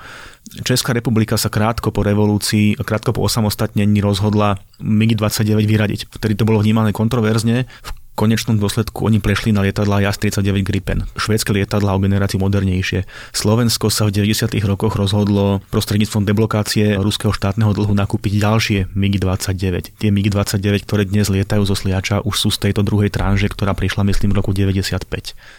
Česká 0.68 0.92
republika 0.92 1.40
sa 1.40 1.48
krátko 1.48 1.88
po 1.96 2.04
revolúcii, 2.04 2.76
krátko 2.76 3.16
po 3.16 3.24
osamostatnení 3.24 4.04
rozhodla 4.04 4.60
MIG 4.84 5.16
29 5.16 5.64
vyradiť. 5.64 6.00
Vtedy 6.12 6.36
to 6.36 6.44
bolo 6.44 6.60
vnímané 6.60 6.92
kontroverzne. 6.92 7.64
V 7.64 7.90
konečnom 8.14 8.58
dôsledku 8.58 9.06
oni 9.06 9.18
prešli 9.18 9.50
na 9.50 9.62
lietadla 9.66 10.02
JAS-39 10.06 10.62
Gripen. 10.62 10.98
Švédske 11.18 11.50
lietadla 11.50 11.94
o 11.94 12.02
generácii 12.02 12.38
modernejšie. 12.38 13.06
Slovensko 13.34 13.90
sa 13.90 14.06
v 14.06 14.24
90. 14.24 14.54
rokoch 14.66 14.94
rozhodlo 14.94 15.62
prostredníctvom 15.70 16.22
deblokácie 16.22 16.94
ruského 16.98 17.34
štátneho 17.34 17.74
dlhu 17.74 17.92
nakúpiť 17.94 18.32
ďalšie 18.38 18.78
MiG-29. 18.94 19.98
Tie 19.98 20.10
MiG-29, 20.14 20.86
ktoré 20.86 21.02
dnes 21.06 21.26
lietajú 21.30 21.62
zo 21.66 21.74
Sliača, 21.74 22.22
už 22.22 22.34
sú 22.34 22.48
z 22.54 22.70
tejto 22.70 22.82
druhej 22.82 23.10
tranže, 23.10 23.50
ktorá 23.50 23.74
prišla 23.74 24.06
myslím 24.10 24.34
v 24.34 24.36
roku 24.42 24.50
95. 24.54 25.06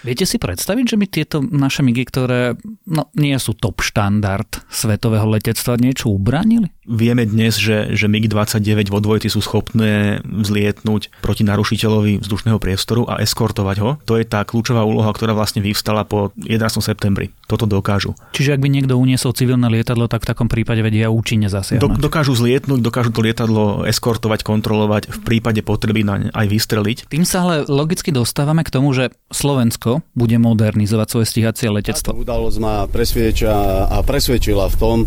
Viete 0.03 0.25
si 0.27 0.35
predstaviť, 0.39 0.85
že 0.87 0.97
by 0.99 1.05
tieto 1.11 1.37
naše 1.43 1.83
MiGy, 1.83 2.03
ktoré 2.07 2.55
no, 2.87 3.11
nie 3.15 3.35
sú 3.39 3.55
top 3.55 3.83
štandard 3.83 4.47
svetového 4.71 5.27
letectva, 5.27 5.79
niečo 5.79 6.11
ubranili? 6.11 6.74
Vieme 6.85 7.25
dnes, 7.25 7.57
že, 7.57 7.97
že 7.97 8.05
MiG-29 8.05 8.93
vo 8.93 9.01
dvojici 9.01 9.33
sú 9.33 9.41
schopné 9.41 10.21
vzlietnúť 10.21 11.17
proti 11.25 11.41
narušiteľovi 11.41 12.21
vzdušného 12.21 12.61
priestoru 12.61 13.09
a 13.09 13.17
eskortovať 13.25 13.77
ho. 13.81 13.89
To 14.05 14.21
je 14.21 14.25
tá 14.29 14.45
kľúčová 14.45 14.85
úloha, 14.85 15.09
ktorá 15.09 15.33
vlastne 15.33 15.65
vyvstala 15.65 16.05
po 16.05 16.29
11. 16.37 16.61
septembri. 16.85 17.33
Toto 17.49 17.65
dokážu. 17.65 18.13
Čiže 18.37 18.53
ak 18.53 18.61
by 18.61 18.69
niekto 18.69 18.93
uniesol 19.01 19.33
civilné 19.33 19.65
lietadlo, 19.65 20.05
tak 20.05 20.29
v 20.29 20.29
takom 20.29 20.45
prípade 20.45 20.85
vedia 20.85 21.09
účinne 21.09 21.49
zasiahnuť. 21.49 21.81
Do, 21.81 21.89
dokážu 21.97 22.37
zlietnúť, 22.37 22.85
dokážu 22.85 23.09
to 23.09 23.25
lietadlo 23.25 23.81
eskortovať, 23.89 24.45
kontrolovať, 24.45 25.09
v 25.09 25.19
prípade 25.25 25.65
potreby 25.65 26.05
na 26.05 26.29
aj 26.37 26.45
vystreliť. 26.45 26.97
Tým 27.09 27.25
sa 27.25 27.41
ale 27.49 27.55
logicky 27.65 28.13
dostávame 28.13 28.61
k 28.61 28.69
tomu, 28.69 28.93
že 28.93 29.09
Slovensko 29.33 30.05
bude 30.13 30.37
modernizovať 30.37 31.07
svoje 31.09 31.25
stíhacie 31.33 31.73
letectvo. 31.73 32.13
Táto 32.13 32.21
udalosť 32.21 32.57
ma 32.61 32.85
presvieča 32.85 33.89
a 33.89 33.97
presvedčila 34.05 34.69
v 34.69 34.75
tom, 34.77 34.97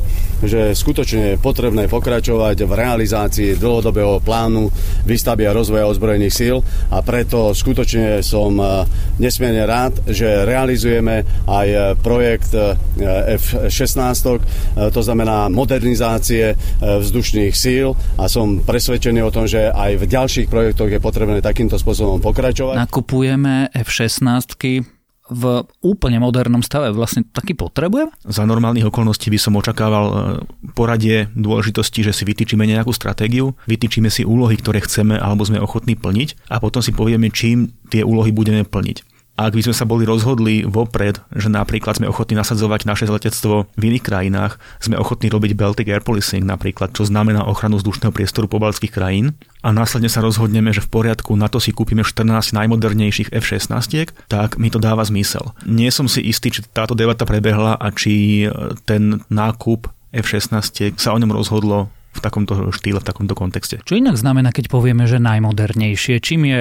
že 0.42 0.74
skutočne 0.74 1.34
je 1.34 1.36
potrebné 1.38 1.67
pokračovať 1.74 2.64
v 2.64 2.72
realizácii 2.72 3.50
dlhodobého 3.58 4.22
plánu 4.24 4.72
výstavby 5.04 5.44
a 5.48 5.56
rozvoja 5.56 5.88
ozbrojených 5.90 6.34
síl. 6.34 6.56
A 6.88 7.04
preto 7.04 7.52
skutočne 7.52 8.24
som 8.24 8.56
e, 8.56 8.84
nesmierne 9.20 9.64
rád, 9.68 10.00
že 10.08 10.46
realizujeme 10.48 11.24
aj 11.46 11.98
projekt 12.00 12.52
e, 12.56 12.76
F-16, 13.36 14.00
e, 14.00 14.40
to 14.88 15.00
znamená 15.00 15.48
modernizácie 15.52 16.54
vzdušných 16.80 17.54
síl. 17.54 17.92
A 18.16 18.26
som 18.26 18.64
presvedčený 18.64 19.20
o 19.24 19.34
tom, 19.34 19.46
že 19.46 19.68
aj 19.68 20.00
v 20.00 20.04
ďalších 20.04 20.48
projektoch 20.48 20.88
je 20.88 21.00
potrebné 21.02 21.38
takýmto 21.44 21.76
spôsobom 21.76 22.20
pokračovať. 22.22 22.76
Nakupujeme 22.78 23.70
F-16 23.72 24.97
v 25.28 25.64
úplne 25.84 26.18
modernom 26.18 26.64
stave 26.64 26.92
vlastne 26.92 27.24
taký 27.28 27.52
potrebujem? 27.52 28.08
Za 28.24 28.48
normálnych 28.48 28.88
okolností 28.88 29.28
by 29.28 29.38
som 29.40 29.56
očakával 29.60 30.06
e, 30.08 30.16
poradie 30.72 31.28
dôležitosti, 31.36 32.04
že 32.04 32.16
si 32.16 32.24
vytýčime 32.24 32.64
nejakú 32.64 32.90
stratégiu, 32.90 33.52
vytýčime 33.68 34.08
si 34.08 34.24
úlohy, 34.24 34.56
ktoré 34.56 34.80
chceme 34.84 35.20
alebo 35.20 35.44
sme 35.44 35.60
ochotní 35.60 35.94
plniť 35.94 36.48
a 36.48 36.60
potom 36.60 36.80
si 36.80 36.96
povieme, 36.96 37.28
čím 37.28 37.72
tie 37.92 38.00
úlohy 38.04 38.32
budeme 38.32 38.64
plniť. 38.64 39.17
Ak 39.38 39.54
by 39.54 39.62
sme 39.62 39.74
sa 39.78 39.86
boli 39.86 40.02
rozhodli 40.02 40.66
vopred, 40.66 41.22
že 41.30 41.46
napríklad 41.46 42.02
sme 42.02 42.10
ochotní 42.10 42.34
nasadzovať 42.34 42.90
naše 42.90 43.06
letectvo 43.06 43.70
v 43.78 43.82
iných 43.94 44.02
krajinách, 44.02 44.58
sme 44.82 44.98
ochotní 44.98 45.30
robiť 45.30 45.54
Baltic 45.54 45.86
Air 45.86 46.02
Policing 46.02 46.42
napríklad, 46.42 46.90
čo 46.90 47.06
znamená 47.06 47.46
ochranu 47.46 47.78
vzdušného 47.78 48.10
priestoru 48.10 48.50
pobalských 48.50 48.90
krajín, 48.90 49.38
a 49.62 49.70
následne 49.70 50.10
sa 50.10 50.26
rozhodneme, 50.26 50.74
že 50.74 50.82
v 50.82 50.90
poriadku 50.90 51.38
na 51.38 51.46
to 51.46 51.62
si 51.62 51.70
kúpime 51.70 52.02
14 52.02 52.50
najmodernejších 52.50 53.30
F-16, 53.30 54.10
tak 54.26 54.58
mi 54.58 54.74
to 54.74 54.82
dáva 54.82 55.06
zmysel. 55.06 55.54
Nie 55.62 55.94
som 55.94 56.10
si 56.10 56.18
istý, 56.26 56.50
či 56.50 56.66
táto 56.66 56.98
debata 56.98 57.22
prebehla 57.22 57.78
a 57.78 57.94
či 57.94 58.46
ten 58.90 59.22
nákup 59.30 59.86
F-16 60.14 60.98
sa 60.98 61.14
o 61.14 61.18
ňom 61.18 61.30
rozhodlo 61.30 61.94
v 62.18 62.22
takomto 62.26 62.74
štýle, 62.74 62.98
v 62.98 63.06
takomto 63.06 63.38
kontexte. 63.38 63.78
Čo 63.86 63.94
inak 63.94 64.18
znamená, 64.18 64.50
keď 64.50 64.66
povieme, 64.66 65.06
že 65.06 65.22
najmodernejšie? 65.22 66.18
Čím 66.18 66.40
je 66.50 66.60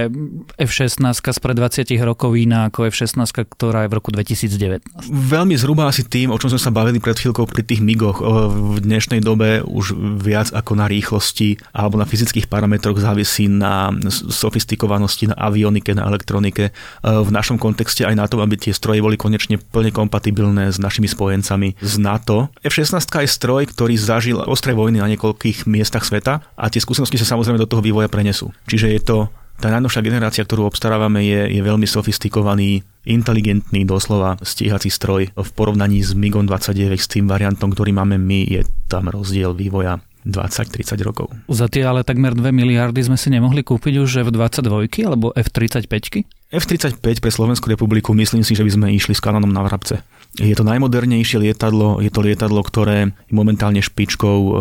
F-16 0.62 1.18
spred 1.18 1.58
20 1.58 1.90
rokov 2.06 2.38
iná 2.38 2.70
ako 2.70 2.94
F-16, 2.94 3.18
ktorá 3.50 3.86
je 3.86 3.90
v 3.90 3.94
roku 3.98 4.10
2019? 4.14 5.10
Veľmi 5.10 5.58
zhruba 5.58 5.90
asi 5.90 6.06
tým, 6.06 6.30
o 6.30 6.38
čom 6.38 6.54
sme 6.54 6.62
sa 6.62 6.70
bavili 6.70 7.02
pred 7.02 7.18
chvíľkou 7.18 7.50
pri 7.50 7.66
tých 7.66 7.82
MIGoch. 7.82 8.22
V 8.76 8.78
dnešnej 8.86 9.20
dobe 9.26 9.66
už 9.66 9.98
viac 10.22 10.54
ako 10.54 10.78
na 10.78 10.86
rýchlosti 10.86 11.58
alebo 11.74 11.98
na 11.98 12.06
fyzických 12.06 12.46
parametroch 12.46 13.02
závisí 13.02 13.50
na 13.50 13.90
sofistikovanosti, 14.12 15.34
na 15.34 15.36
avionike, 15.40 15.98
na 15.98 16.06
elektronike. 16.06 16.70
V 17.02 17.30
našom 17.34 17.58
kontexte 17.58 18.06
aj 18.06 18.16
na 18.16 18.30
to, 18.30 18.38
aby 18.44 18.60
tie 18.60 18.76
stroje 18.76 19.02
boli 19.02 19.18
konečne 19.18 19.58
plne 19.58 19.90
kompatibilné 19.90 20.70
s 20.70 20.78
našimi 20.78 21.10
spojencami 21.10 21.80
z 21.82 21.94
NATO. 21.98 22.54
F-16 22.62 23.02
je 23.02 23.30
stroj, 23.32 23.72
ktorý 23.72 23.96
zažil 23.98 24.38
ostré 24.44 24.76
vojny 24.76 25.02
na 25.02 25.08
niekoľko 25.10 25.40
niekoľkých 25.48 25.72
miestach 25.72 26.04
sveta 26.04 26.44
a 26.44 26.66
tie 26.68 26.84
skúsenosti 26.84 27.16
sa 27.16 27.36
samozrejme 27.36 27.60
do 27.60 27.70
toho 27.70 27.80
vývoja 27.80 28.12
prenesú. 28.12 28.52
Čiže 28.68 28.88
je 28.92 29.02
to 29.02 29.18
tá 29.58 29.74
najnovšia 29.74 30.06
generácia, 30.06 30.46
ktorú 30.46 30.70
obstarávame, 30.70 31.26
je, 31.26 31.58
je 31.58 31.62
veľmi 31.66 31.90
sofistikovaný, 31.90 32.86
inteligentný 33.10 33.90
doslova 33.90 34.38
stíhací 34.38 34.94
stroj. 34.94 35.34
V 35.34 35.50
porovnaní 35.58 36.06
s 36.06 36.14
MiGom 36.14 36.46
29, 36.46 36.94
s 36.94 37.10
tým 37.10 37.26
variantom, 37.26 37.74
ktorý 37.74 37.90
máme 37.90 38.22
my, 38.22 38.46
je 38.46 38.62
tam 38.86 39.10
rozdiel 39.10 39.58
vývoja 39.58 39.98
20-30 40.30 41.02
rokov. 41.02 41.34
Za 41.50 41.72
tie 41.74 41.90
ale 41.90 42.06
takmer 42.06 42.38
2 42.38 42.54
miliardy 42.54 43.02
sme 43.02 43.18
si 43.18 43.34
nemohli 43.34 43.66
kúpiť 43.66 43.98
už 43.98 44.30
F-22 44.30 44.86
alebo 45.10 45.34
F-35? 45.34 45.90
F-35 46.54 47.02
pre 47.02 47.32
Slovenskú 47.34 47.74
republiku 47.74 48.14
myslím 48.14 48.46
si, 48.46 48.54
že 48.54 48.62
by 48.62 48.72
sme 48.78 48.88
išli 48.94 49.18
s 49.18 49.24
kanonom 49.24 49.50
na 49.50 49.66
vrabce. 49.66 50.06
Je 50.38 50.54
to 50.54 50.62
najmodernejšie 50.62 51.42
lietadlo, 51.42 51.98
je 51.98 52.14
to 52.14 52.22
lietadlo, 52.22 52.62
ktoré 52.62 53.10
je 53.28 53.34
momentálne 53.34 53.82
špičkou 53.82 54.38
um, 54.38 54.54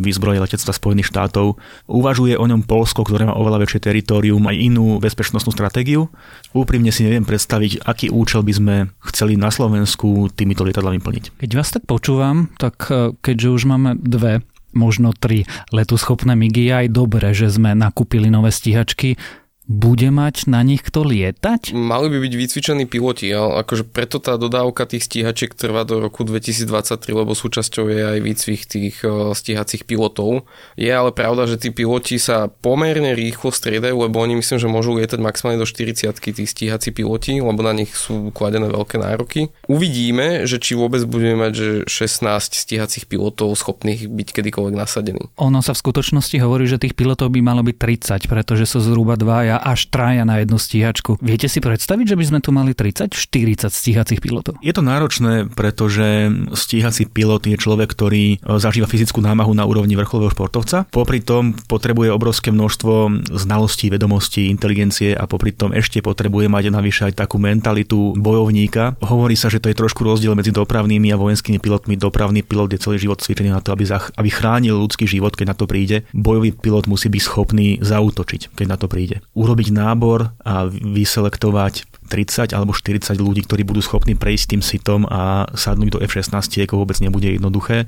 výzbroje 0.00 0.40
letectva 0.40 0.72
Spojených 0.72 1.12
štátov. 1.12 1.60
Uvažuje 1.84 2.32
o 2.40 2.44
ňom 2.48 2.64
Polsko, 2.64 3.04
ktoré 3.04 3.28
má 3.28 3.36
oveľa 3.36 3.68
väčšie 3.68 3.92
teritorium, 3.92 4.40
aj 4.48 4.56
inú 4.56 4.96
bezpečnostnú 4.96 5.52
stratégiu. 5.52 6.08
Úprimne 6.56 6.88
si 6.96 7.04
neviem 7.04 7.28
predstaviť, 7.28 7.84
aký 7.84 8.08
účel 8.08 8.40
by 8.40 8.52
sme 8.56 8.74
chceli 9.12 9.36
na 9.36 9.52
Slovensku 9.52 10.32
týmito 10.32 10.64
lietadlami 10.64 11.04
plniť. 11.04 11.44
Keď 11.44 11.50
vás 11.52 11.68
tak 11.76 11.84
počúvam, 11.84 12.48
tak 12.56 12.88
eh, 12.88 13.12
keďže 13.20 13.48
už 13.52 13.62
máme 13.68 14.00
dve 14.00 14.40
možno 14.76 15.16
tri 15.16 15.48
letuschopné 15.72 16.36
MIGI, 16.36 16.84
aj 16.84 16.86
dobre, 16.92 17.32
že 17.32 17.48
sme 17.48 17.72
nakúpili 17.72 18.28
nové 18.28 18.52
stíhačky 18.52 19.16
bude 19.66 20.14
mať 20.14 20.46
na 20.46 20.62
nich 20.62 20.80
kto 20.86 21.02
lietať? 21.02 21.74
Mali 21.74 22.06
by 22.06 22.22
byť 22.22 22.34
vycvičení 22.38 22.84
piloti, 22.86 23.26
ale 23.34 23.66
akože 23.66 23.82
preto 23.82 24.22
tá 24.22 24.38
dodávka 24.38 24.86
tých 24.86 25.10
stíhačiek 25.10 25.50
trvá 25.58 25.82
do 25.82 25.98
roku 25.98 26.22
2023, 26.22 27.02
lebo 27.10 27.34
súčasťou 27.34 27.90
je 27.90 28.00
aj 28.14 28.18
výcvik 28.22 28.62
tých 28.62 28.96
e, 29.02 29.34
stíhacích 29.34 29.82
pilotov. 29.82 30.46
Je 30.78 30.86
ale 30.86 31.10
pravda, 31.10 31.50
že 31.50 31.58
tí 31.58 31.74
piloti 31.74 32.22
sa 32.22 32.46
pomerne 32.46 33.18
rýchlo 33.18 33.50
striedajú, 33.50 34.06
lebo 34.06 34.22
oni 34.22 34.38
myslím, 34.38 34.62
že 34.62 34.70
môžu 34.70 34.94
lietať 35.02 35.18
maximálne 35.18 35.58
do 35.58 35.66
40 35.66 36.14
tí 36.14 36.44
stíhací 36.46 36.94
piloti, 36.94 37.42
lebo 37.42 37.58
na 37.66 37.74
nich 37.74 37.90
sú 37.90 38.30
kladené 38.30 38.70
veľké 38.70 39.02
nároky. 39.02 39.50
Uvidíme, 39.66 40.46
že 40.46 40.62
či 40.62 40.78
vôbec 40.78 41.02
budeme 41.02 41.50
mať 41.50 41.52
že 41.56 41.68
16 41.90 42.54
stíhacích 42.54 43.10
pilotov 43.10 43.50
schopných 43.58 44.06
byť 44.06 44.28
kedykoľvek 44.30 44.74
nasadení. 44.78 45.26
Ono 45.42 45.58
sa 45.58 45.74
v 45.74 45.82
skutočnosti 45.82 46.36
hovorí, 46.38 46.70
že 46.70 46.78
tých 46.78 46.94
pilotov 46.94 47.34
by 47.34 47.40
malo 47.42 47.66
byť 47.66 47.76
30, 48.22 48.30
pretože 48.30 48.70
sú 48.70 48.78
zhruba 48.78 49.18
dvaja 49.18 49.55
až 49.60 49.88
traja 49.90 50.22
na 50.22 50.40
jednu 50.42 50.56
stíhačku. 50.56 51.18
Viete 51.20 51.50
si 51.50 51.58
predstaviť, 51.62 52.14
že 52.14 52.18
by 52.18 52.24
sme 52.24 52.38
tu 52.42 52.50
mali 52.54 52.72
30-40 52.72 53.68
stíhacích 53.68 54.20
pilotov? 54.20 54.58
Je 54.60 54.72
to 54.72 54.82
náročné, 54.82 55.50
pretože 55.52 56.32
stíhací 56.54 57.08
pilot 57.08 57.48
je 57.48 57.56
človek, 57.58 57.88
ktorý 57.90 58.24
e, 58.36 58.56
zažíva 58.58 58.90
fyzickú 58.90 59.22
námahu 59.22 59.52
na 59.54 59.64
úrovni 59.64 59.94
vrcholového 59.94 60.32
športovca. 60.32 60.88
Popri 60.90 61.22
tom 61.22 61.56
potrebuje 61.68 62.12
obrovské 62.12 62.50
množstvo 62.50 63.26
znalostí, 63.32 63.92
vedomostí, 63.92 64.48
inteligencie 64.48 65.12
a 65.12 65.28
popri 65.28 65.52
tom 65.52 65.72
ešte 65.74 66.00
potrebuje 66.00 66.48
mať 66.48 66.64
navyše 66.72 67.02
aj 67.12 67.26
takú 67.26 67.36
mentalitu 67.36 68.16
bojovníka. 68.16 68.98
Hovorí 69.02 69.38
sa, 69.38 69.52
že 69.52 69.60
to 69.60 69.70
je 69.70 69.78
trošku 69.78 70.02
rozdiel 70.02 70.34
medzi 70.34 70.50
dopravnými 70.54 71.12
a 71.12 71.20
vojenskými 71.20 71.60
pilotmi. 71.62 71.98
Dopravný 71.98 72.42
pilot 72.46 72.76
je 72.76 72.82
celý 72.82 72.96
život 73.02 73.20
cvičený 73.20 73.52
na 73.52 73.60
to, 73.60 73.72
aby, 73.72 73.84
zach- 73.86 74.12
aby 74.16 74.28
chránil 74.32 74.78
ľudský 74.78 75.08
život, 75.08 75.34
keď 75.34 75.52
na 75.52 75.56
to 75.56 75.64
príde. 75.68 76.04
Bojový 76.12 76.52
pilot 76.56 76.88
musí 76.90 77.08
byť 77.12 77.22
schopný 77.22 77.78
zautočiť, 77.80 78.56
keď 78.56 78.66
na 78.66 78.76
to 78.76 78.86
príde 78.90 79.22
urobiť 79.46 79.70
nábor 79.70 80.34
a 80.42 80.66
vyselektovať 80.66 81.86
30 82.10 82.50
alebo 82.50 82.74
40 82.74 83.14
ľudí, 83.18 83.46
ktorí 83.46 83.62
budú 83.62 83.78
schopní 83.78 84.18
prejsť 84.18 84.58
tým 84.58 84.62
sitom 84.62 85.06
a 85.06 85.46
sadnúť 85.54 85.98
do 85.98 86.02
F-16 86.02 86.66
ako 86.66 86.82
vôbec 86.82 86.98
nebude 86.98 87.30
jednoduché 87.30 87.86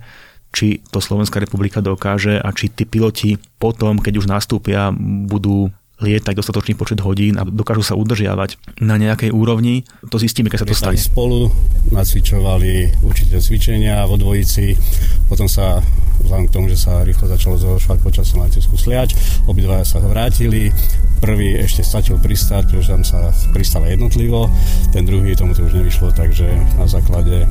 či 0.49 0.81
to 0.89 1.01
Slovenská 1.01 1.41
republika 1.45 1.85
dokáže 1.85 2.41
a 2.41 2.49
či 2.57 2.73
tí 2.73 2.89
piloti 2.89 3.37
potom, 3.61 4.01
keď 4.01 4.15
už 4.17 4.27
nastúpia, 4.33 4.89
budú 5.29 5.69
lietať 5.99 6.31
dostatočný 6.39 6.79
počet 6.79 7.03
hodín 7.03 7.35
a 7.37 7.43
dokážu 7.43 7.83
sa 7.83 7.99
udržiavať 7.99 8.79
na 8.79 8.95
nejakej 8.95 9.35
úrovni. 9.35 9.83
To 10.07 10.17
zistíme, 10.17 10.47
keď 10.47 10.63
sa 10.63 10.69
to 10.71 10.79
stane. 10.79 10.95
spolu, 10.95 11.51
nacvičovali 11.91 13.03
určité 13.03 13.43
cvičenia 13.43 14.07
vo 14.07 14.15
dvojici, 14.15 14.79
potom 15.27 15.51
sa 15.51 15.83
vzhľadom 16.25 16.47
k 16.51 16.55
tomu, 16.55 16.67
že 16.67 16.79
sa 16.79 17.07
rýchlo 17.07 17.31
začalo 17.31 17.55
zhoršovať 17.57 17.99
počasom 18.03 18.43
letisku 18.43 18.75
sliač, 18.75 19.15
obidvaja 19.47 19.87
sa 19.87 20.03
vrátili, 20.03 20.75
prvý 21.23 21.59
ešte 21.63 21.87
stačil 21.87 22.19
pristať, 22.19 22.75
už 22.75 22.91
tam 22.91 23.03
sa 23.07 23.31
pristala 23.55 23.91
jednotlivo, 23.91 24.51
ten 24.91 25.07
druhý 25.07 25.39
tomu 25.39 25.55
to 25.55 25.63
už 25.63 25.79
nevyšlo, 25.79 26.11
takže 26.15 26.47
na 26.79 26.87
základe 26.91 27.47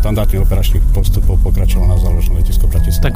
štandardných 0.00 0.44
operačných 0.44 0.84
postupov 0.96 1.36
pokračoval 1.44 1.92
na 1.92 1.99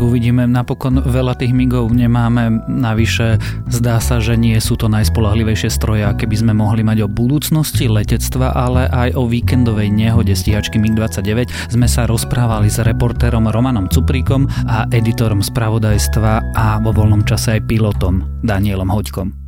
uvidíme, 0.04 0.44
napokon 0.44 1.00
veľa 1.00 1.34
tých 1.40 1.56
migov 1.56 1.88
nemáme, 1.90 2.64
navyše 2.68 3.40
zdá 3.72 3.98
sa, 3.98 4.20
že 4.20 4.36
nie 4.36 4.56
sú 4.60 4.76
to 4.76 4.92
najspolahlivejšie 4.92 5.70
stroje, 5.72 6.04
aké 6.04 6.28
by 6.28 6.36
sme 6.36 6.52
mohli 6.52 6.84
mať 6.84 7.04
o 7.04 7.08
budúcnosti 7.08 7.88
letectva, 7.88 8.52
ale 8.52 8.86
aj 8.92 9.16
o 9.16 9.24
víkendovej 9.24 9.88
nehode 9.88 10.36
stíhačky 10.36 10.76
MiG-29. 10.76 11.72
Sme 11.72 11.88
sa 11.88 12.04
rozprávali 12.04 12.68
s 12.68 12.80
reportérom 12.80 13.48
Romanom 13.48 13.88
Cupríkom 13.88 14.46
a 14.68 14.84
editorom 14.92 15.40
spravodajstva 15.40 16.54
a 16.54 16.78
vo 16.80 16.92
voľnom 16.92 17.24
čase 17.24 17.58
aj 17.60 17.66
pilotom 17.66 18.44
Danielom 18.44 18.92
Hoďkom. 18.92 19.43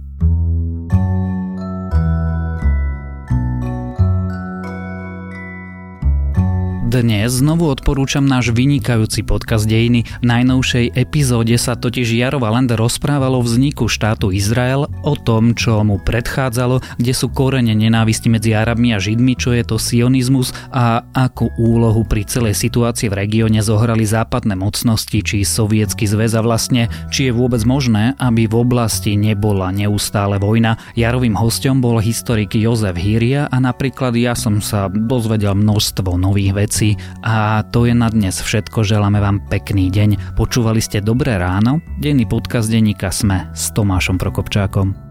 Dnes 6.87 7.43
znovu 7.43 7.67
odporúčam 7.67 8.23
náš 8.23 8.55
vynikajúci 8.55 9.27
podcast 9.27 9.67
Dejiny. 9.67 10.07
V 10.23 10.25
najnovšej 10.31 10.95
epizóde 10.95 11.59
sa 11.59 11.75
totiž 11.75 12.15
Jaro 12.15 12.39
Valend 12.39 12.71
rozprával 12.71 13.35
o 13.35 13.43
vzniku 13.43 13.91
štátu 13.91 14.31
Izrael, 14.31 14.87
o 15.03 15.15
tom, 15.19 15.59
čo 15.59 15.83
mu 15.83 15.99
predchádzalo, 15.99 16.79
kde 16.95 17.11
sú 17.11 17.35
korene 17.35 17.75
nenávisti 17.75 18.31
medzi 18.31 18.55
Arabmi 18.55 18.95
a 18.95 19.03
Židmi, 19.03 19.35
čo 19.35 19.51
je 19.51 19.67
to 19.67 19.83
sionizmus 19.83 20.55
a 20.71 21.03
akú 21.11 21.51
úlohu 21.59 22.07
pri 22.07 22.23
celej 22.23 22.55
situácii 22.55 23.11
v 23.11 23.19
regióne 23.19 23.67
zohrali 23.67 24.07
západné 24.07 24.55
mocnosti 24.55 25.19
či 25.27 25.43
sovietský 25.43 26.07
zväz 26.07 26.39
a 26.39 26.43
vlastne, 26.47 26.87
či 27.11 27.27
je 27.27 27.33
vôbec 27.35 27.67
možné, 27.67 28.15
aby 28.23 28.47
v 28.47 28.63
oblasti 28.63 29.19
nebola 29.19 29.75
neustále 29.75 30.39
vojna. 30.39 30.79
Jarovým 30.95 31.35
hostom 31.35 31.83
bol 31.83 31.99
historik 31.99 32.55
Jozef 32.55 32.95
Híria 32.95 33.51
a 33.51 33.59
napríklad 33.59 34.15
ja 34.15 34.39
som 34.39 34.63
sa 34.63 34.87
dozvedel 34.87 35.59
množstvo 35.59 36.15
nových 36.15 36.55
vecí 36.55 36.76
veci. 36.77 36.93
A 37.25 37.65
to 37.73 37.89
je 37.89 37.97
na 37.97 38.13
dnes 38.13 38.37
všetko. 38.37 38.85
Želáme 38.85 39.17
vám 39.17 39.41
pekný 39.49 39.89
deň. 39.89 40.37
Počúvali 40.37 40.85
ste 40.85 41.01
Dobré 41.01 41.41
ráno? 41.41 41.81
Denný 41.97 42.29
podcast 42.29 42.69
denníka 42.69 43.09
Sme 43.09 43.49
s 43.57 43.73
Tomášom 43.73 44.21
Prokopčákom. 44.21 45.06